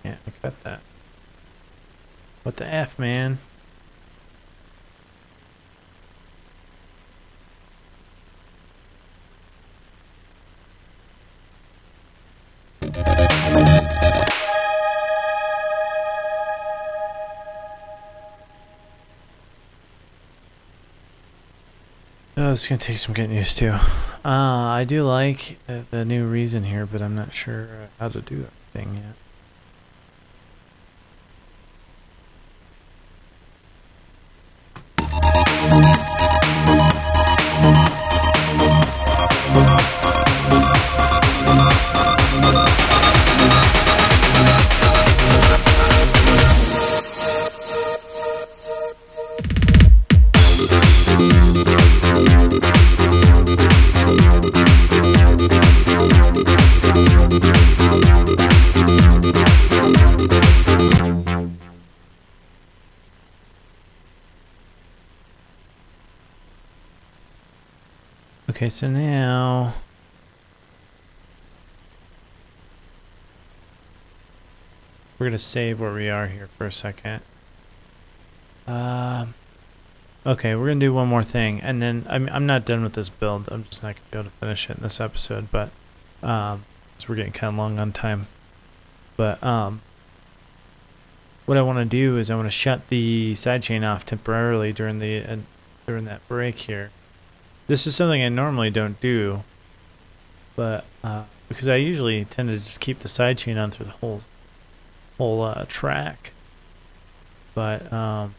Yeah, 0.05 0.17
I 0.27 0.31
cut 0.31 0.55
that. 0.63 0.81
What 2.43 2.57
the 2.57 2.67
F, 2.67 2.99
man? 2.99 3.39
Oh, 22.41 22.53
it's 22.53 22.69
gonna 22.69 22.79
take 22.79 22.99
some 22.99 23.15
getting 23.15 23.37
used 23.37 23.59
to. 23.59 23.75
Uh, 23.75 23.81
I 24.25 24.85
do 24.85 25.05
like 25.05 25.59
the 25.67 26.05
new 26.05 26.25
reason 26.25 26.65
here, 26.65 26.87
but 26.87 27.03
I'm 27.03 27.15
not 27.15 27.35
sure 27.35 27.65
uh, 27.65 27.87
how 27.99 28.09
to 28.11 28.21
do 28.21 28.43
that 28.43 28.53
thing 28.73 28.95
yet. 28.95 29.28
So 68.79 68.89
now 68.89 69.75
we're 75.19 75.27
gonna 75.27 75.37
save 75.37 75.81
where 75.81 75.93
we 75.93 76.09
are 76.09 76.29
here 76.29 76.49
for 76.57 76.65
a 76.65 76.71
second. 76.71 77.21
Um, 78.69 79.35
okay, 80.25 80.55
we're 80.55 80.69
gonna 80.69 80.79
do 80.79 80.95
one 80.95 81.09
more 81.09 81.25
thing, 81.25 81.61
and 81.61 81.83
then 81.83 82.07
I'm 82.09 82.29
I'm 82.29 82.47
not 82.47 82.65
done 82.65 82.85
with 82.85 82.93
this 82.93 83.09
build. 83.09 83.49
I'm 83.51 83.65
just 83.65 83.83
not 83.83 83.97
gonna 83.97 84.07
be 84.13 84.19
able 84.19 84.31
to 84.31 84.37
finish 84.37 84.71
it 84.71 84.77
in 84.77 84.85
this 84.85 85.01
episode, 85.01 85.51
but 85.51 85.71
um, 86.23 86.65
so 86.99 87.07
we're 87.09 87.17
getting 87.17 87.33
kind 87.33 87.55
of 87.55 87.59
long 87.59 87.81
on 87.81 87.91
time. 87.91 88.29
But 89.17 89.43
um, 89.43 89.83
what 91.47 91.59
I 91.59 91.63
want 91.63 91.79
to 91.81 91.85
do 91.85 92.17
is 92.17 92.31
I 92.31 92.37
want 92.37 92.47
to 92.47 92.53
shut 92.53 92.87
the 92.91 93.33
sidechain 93.33 93.85
off 93.85 94.07
temporarily 94.07 94.73
during 94.73 95.01
the 95.01 95.25
uh, 95.25 95.37
during 95.85 96.05
that 96.05 96.21
break 96.29 96.61
here. 96.61 96.93
This 97.69 97.87
is 97.87 97.95
something 97.95 98.23
I 98.23 98.31
normally 98.31 98.71
don't 98.71 98.99
do, 98.99 99.45
but 100.57 100.87
uh, 101.05 101.25
because 101.51 101.69
I 101.69 101.77
usually 101.77 102.25
tend 102.25 102.49
to 102.49 102.57
just 102.57 102.81
keep 102.81 103.01
the 103.01 103.09
side 103.09 103.37
chain 103.37 103.59
on 103.59 103.71
through 103.71 103.87
the 103.87 103.93
whole 103.93 104.23
whole 105.19 105.43
uh, 105.43 105.67
track. 105.69 106.33
But 107.55 107.93
um, 107.93 108.35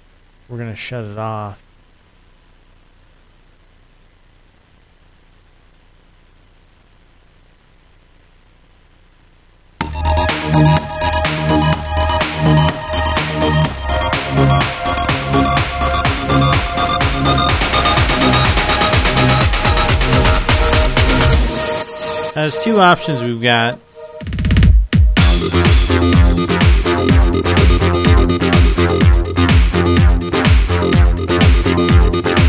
we're 0.47 0.57
gonna 0.57 0.75
shut 0.75 1.05
it 1.05 1.19
off. 1.19 1.63
There's 22.39 22.57
two 22.57 22.79
options 22.79 23.21
we've 23.21 23.41
got. 23.41 23.77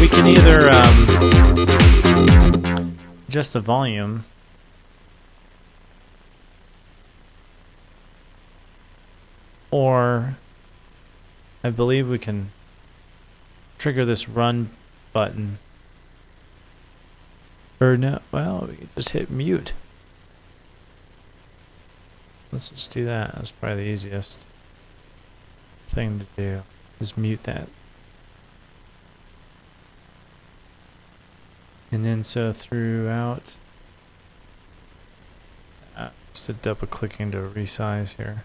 We 0.00 0.08
can 0.08 0.28
either 0.28 0.70
um, 0.70 1.08
adjust 3.26 3.54
the 3.54 3.60
volume. 3.60 4.24
Or 9.72 10.36
I 11.64 11.70
believe 11.70 12.08
we 12.08 12.20
can 12.20 12.52
trigger 13.76 14.04
this 14.04 14.28
run 14.28 14.70
button. 15.12 15.58
Or 17.80 17.96
no, 17.96 18.20
well, 18.30 18.68
we 18.68 18.86
just 18.94 19.08
hit 19.10 19.30
mute. 19.30 19.72
Let's 22.52 22.68
just 22.68 22.90
do 22.90 23.04
that. 23.04 23.34
That's 23.36 23.52
probably 23.52 23.84
the 23.84 23.90
easiest 23.90 24.46
thing 25.88 26.20
to 26.20 26.26
do, 26.36 26.62
is 26.98 27.16
mute 27.16 27.44
that. 27.44 27.68
And 31.92 32.04
then 32.04 32.22
so 32.22 32.52
throughout, 32.52 33.56
uh, 35.96 36.10
just 36.32 36.48
a 36.48 36.52
double 36.52 36.86
clicking 36.86 37.30
to 37.32 37.38
resize 37.38 38.16
here. 38.16 38.44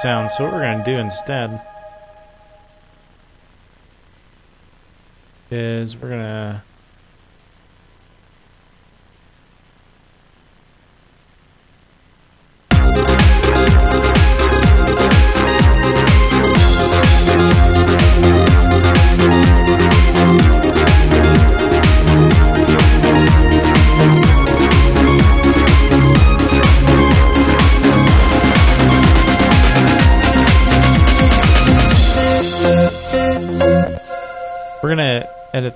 Sounds, 0.00 0.34
so 0.34 0.44
what 0.44 0.54
we're 0.54 0.62
going 0.62 0.78
to 0.78 0.84
do 0.84 0.96
instead 0.96 1.60
is 5.50 5.94
we're 5.94 6.08
going 6.08 6.22
to 6.22 6.62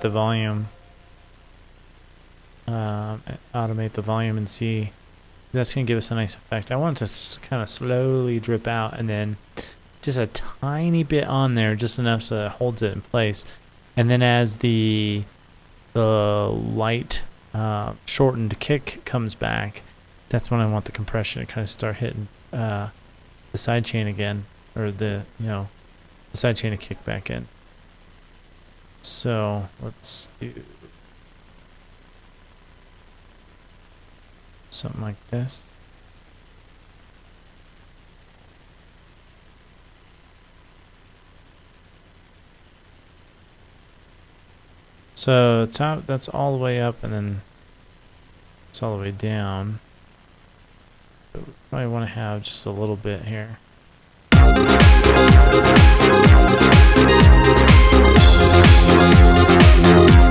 the 0.05 0.09
volume, 0.11 0.67
um, 2.67 3.23
automate 3.55 3.93
the 3.93 4.03
volume, 4.03 4.37
and 4.37 4.47
see. 4.47 4.91
That's 5.51 5.73
gonna 5.73 5.85
give 5.85 5.97
us 5.97 6.11
a 6.11 6.15
nice 6.15 6.35
effect. 6.35 6.71
I 6.71 6.75
want 6.75 7.01
it 7.01 7.07
to 7.07 7.39
kind 7.39 7.61
of 7.61 7.69
slowly 7.69 8.39
drip 8.39 8.67
out, 8.67 8.99
and 8.99 9.09
then 9.09 9.37
just 10.01 10.19
a 10.19 10.27
tiny 10.27 11.03
bit 11.03 11.23
on 11.23 11.55
there, 11.55 11.75
just 11.75 11.97
enough 11.97 12.21
so 12.21 12.45
it 12.45 12.51
holds 12.51 12.83
it 12.83 12.93
in 12.93 13.01
place. 13.01 13.45
And 13.97 14.11
then 14.11 14.21
as 14.21 14.57
the 14.57 15.23
the 15.93 16.51
light 16.53 17.23
uh, 17.53 17.93
shortened 18.05 18.59
kick 18.59 19.01
comes 19.05 19.33
back, 19.33 19.81
that's 20.29 20.51
when 20.51 20.59
I 20.59 20.67
want 20.67 20.85
the 20.85 20.91
compression 20.91 21.39
to 21.43 21.51
kind 21.51 21.63
of 21.63 21.69
start 21.69 21.95
hitting 21.95 22.27
uh, 22.53 22.89
the 23.53 23.57
side 23.57 23.85
chain 23.85 24.05
again, 24.05 24.45
or 24.75 24.91
the 24.91 25.23
you 25.39 25.47
know 25.47 25.69
the 26.31 26.37
side 26.37 26.57
chain 26.57 26.71
to 26.71 26.77
kick 26.77 27.03
back 27.05 27.31
in. 27.31 27.47
So 29.05 29.69
let's 29.83 30.31
do 30.39 30.51
something 34.71 34.99
like 34.99 35.27
this. 35.27 35.71
So 45.13 45.67
top, 45.71 46.07
that's 46.07 46.27
all 46.27 46.53
the 46.53 46.57
way 46.57 46.81
up, 46.81 47.03
and 47.03 47.13
then 47.13 47.41
it's 48.69 48.81
all 48.81 48.97
the 48.97 49.03
way 49.03 49.11
down. 49.11 49.81
So 51.31 51.43
we 51.45 51.53
probably 51.69 51.87
want 51.87 52.07
to 52.07 52.11
have 52.11 52.41
just 52.41 52.65
a 52.65 52.71
little 52.71 52.95
bit 52.95 53.25
here. 53.25 53.59
Uh, 58.57 60.24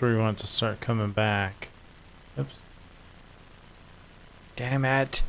where 0.00 0.12
we 0.12 0.18
want 0.18 0.38
to 0.38 0.46
start 0.46 0.80
coming 0.80 1.10
back. 1.10 1.70
Oops. 2.38 2.60
Damn 4.56 4.84
it. 4.84 5.22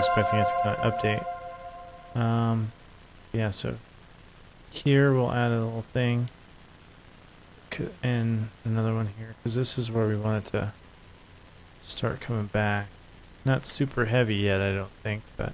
Expecting 0.08 0.40
it 0.40 0.48
to 0.62 1.24
update. 2.14 2.18
Um, 2.18 2.72
yeah, 3.32 3.50
so 3.50 3.76
here 4.70 5.12
we'll 5.12 5.32
add 5.32 5.50
a 5.50 5.64
little 5.64 5.84
thing. 5.92 6.30
And 8.02 8.48
another 8.64 8.92
one 8.94 9.10
here. 9.18 9.36
Because 9.38 9.54
this 9.54 9.78
is 9.78 9.90
where 9.90 10.08
we 10.08 10.16
want 10.16 10.46
it 10.46 10.50
to 10.52 10.72
start 11.80 12.20
coming 12.20 12.46
back. 12.46 12.88
Not 13.44 13.64
super 13.64 14.06
heavy 14.06 14.34
yet, 14.36 14.60
I 14.60 14.72
don't 14.74 14.90
think, 15.02 15.22
but. 15.36 15.52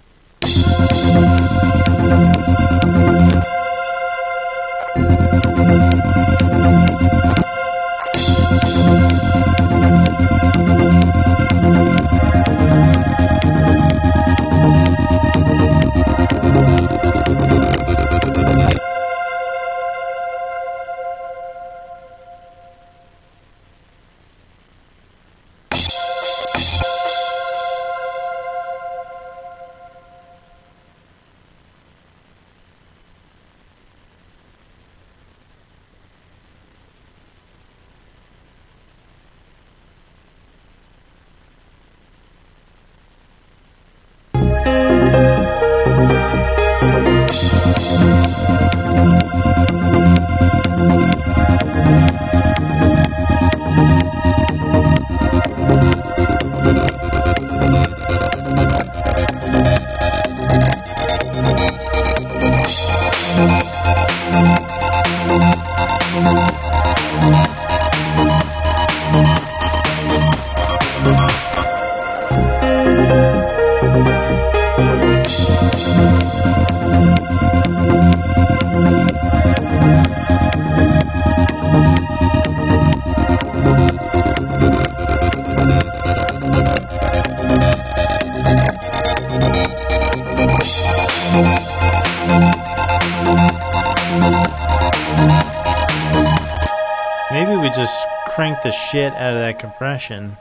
Compression 99.65 100.37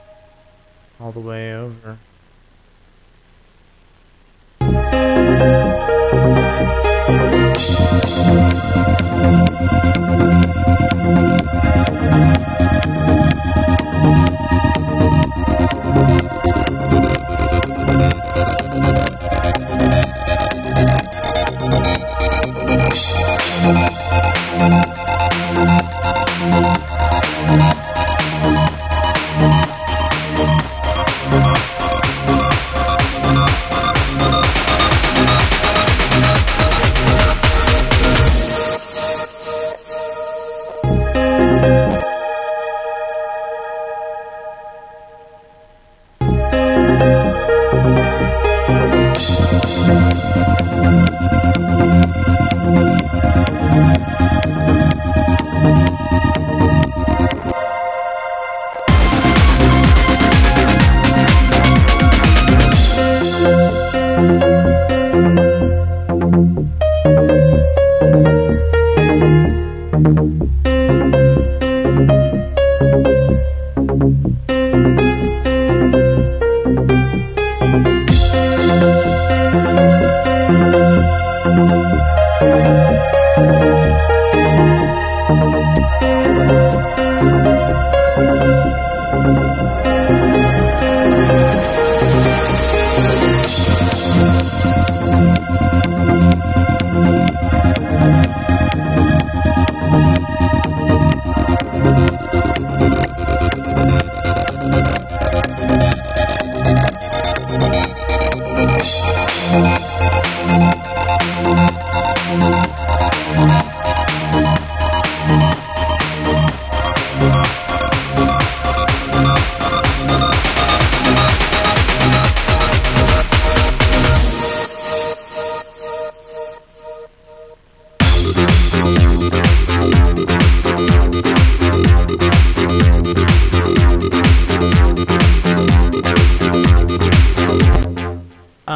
all 1.00 1.10
the 1.10 1.20
way 1.20 1.54
over. 1.54 1.96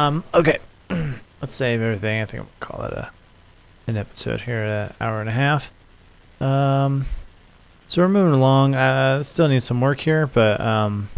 Um, 0.09 0.23
okay. 0.33 0.57
Let's 0.89 1.53
save 1.53 1.81
everything. 1.81 2.19
I 2.19 2.25
think 2.25 2.41
I'm 2.41 2.47
gonna 2.47 2.59
call 2.59 2.85
it 2.85 2.93
a 2.93 3.11
an 3.85 3.95
episode 3.95 4.41
here 4.41 4.63
an 4.63 4.93
hour 4.99 5.19
and 5.19 5.29
a 5.29 5.33
half. 5.33 5.71
Um, 6.41 7.05
so 7.85 8.01
we're 8.01 8.09
moving 8.09 8.33
along. 8.33 8.73
Uh, 8.73 9.21
still 9.21 9.47
need 9.47 9.61
some 9.61 9.79
work 9.81 9.99
here, 9.99 10.25
but 10.25 10.59
um, 10.59 11.09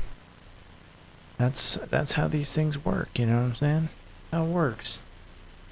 that's 1.38 1.80
that's 1.90 2.14
how 2.14 2.28
these 2.28 2.54
things 2.54 2.84
work. 2.84 3.18
You 3.18 3.28
know 3.28 3.38
what 3.38 3.44
I'm 3.44 3.56
saying? 3.56 3.90
How 4.30 4.44
it 4.44 4.50
works. 4.50 5.02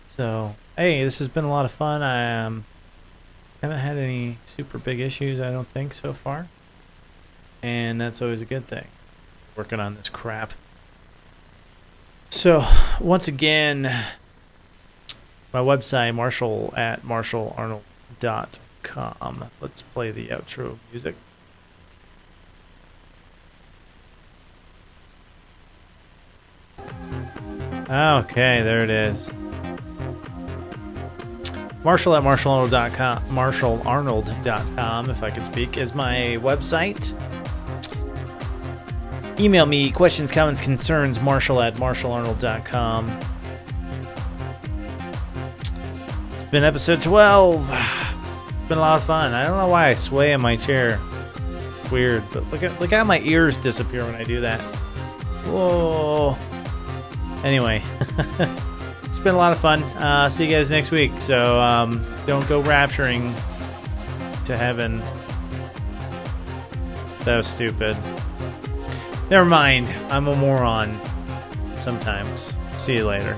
So 0.07 0.55
hey, 0.77 1.03
this 1.03 1.19
has 1.19 1.27
been 1.27 1.43
a 1.43 1.49
lot 1.49 1.65
of 1.65 1.71
fun. 1.73 2.01
I 2.01 2.45
um 2.45 2.63
haven't 3.61 3.79
had 3.79 3.97
any 3.97 4.37
super 4.45 4.77
big 4.77 5.01
issues. 5.01 5.41
I 5.41 5.51
don't 5.51 5.67
think 5.67 5.93
so 5.93 6.13
far, 6.13 6.47
and 7.61 7.99
that's 7.99 8.21
always 8.21 8.41
a 8.41 8.45
good 8.45 8.65
thing. 8.65 8.87
Working 9.57 9.81
on 9.81 9.95
this 9.95 10.07
crap. 10.07 10.53
So, 12.29 12.63
once 13.01 13.27
again, 13.27 13.83
my 15.51 15.59
website, 15.59 16.15
marshall 16.15 16.73
at 16.77 17.01
marshallarnold.com. 17.01 19.49
Let's 19.59 19.81
play 19.81 20.11
the 20.11 20.27
outro 20.27 20.77
music. 20.91 21.15
Okay, 27.89 28.61
there 28.61 28.83
it 28.83 28.91
is. 28.91 29.33
Marshall 31.83 32.15
at 32.15 32.23
marshallarnold.com, 32.23 33.23
marshallarnold.com, 33.29 35.09
if 35.09 35.23
I 35.23 35.31
could 35.31 35.45
speak, 35.45 35.77
is 35.77 35.95
my 35.95 36.37
website. 36.41 37.13
Email 39.39 39.65
me 39.65 39.89
questions, 39.89 40.33
comments, 40.33 40.59
concerns, 40.59 41.21
marshall 41.21 41.61
at 41.61 41.75
marshallarnold.com. 41.75 43.19
It's 46.41 46.51
been 46.51 46.65
episode 46.65 47.01
12. 47.01 47.69
It's 47.71 48.67
been 48.67 48.77
a 48.77 48.81
lot 48.81 48.99
of 48.99 49.05
fun. 49.05 49.33
I 49.33 49.45
don't 49.45 49.57
know 49.57 49.67
why 49.67 49.87
I 49.87 49.93
sway 49.93 50.33
in 50.33 50.41
my 50.41 50.57
chair. 50.57 50.99
Weird, 51.89 52.21
but 52.33 52.43
look 52.51 52.63
at 52.63 52.81
look 52.81 52.91
how 52.91 53.05
my 53.05 53.21
ears 53.21 53.57
disappear 53.57 54.03
when 54.03 54.15
I 54.15 54.25
do 54.25 54.41
that. 54.41 54.59
Whoa. 55.45 56.37
Anyway, 57.45 57.81
it's 59.03 59.19
been 59.19 59.35
a 59.35 59.37
lot 59.37 59.53
of 59.53 59.59
fun. 59.59 59.83
Uh, 59.83 60.27
see 60.27 60.47
you 60.47 60.51
guys 60.51 60.69
next 60.69 60.91
week. 60.91 61.13
So 61.19 61.57
um, 61.61 62.05
don't 62.27 62.47
go 62.49 62.61
rapturing 62.61 63.33
to 64.43 64.57
heaven. 64.57 65.01
That 67.23 67.37
was 67.37 67.47
stupid. 67.47 67.95
Never 69.29 69.45
mind. 69.45 69.87
I'm 70.09 70.27
a 70.27 70.35
moron 70.35 70.99
sometimes. 71.77 72.51
See 72.77 72.95
you 72.95 73.07
later. 73.07 73.37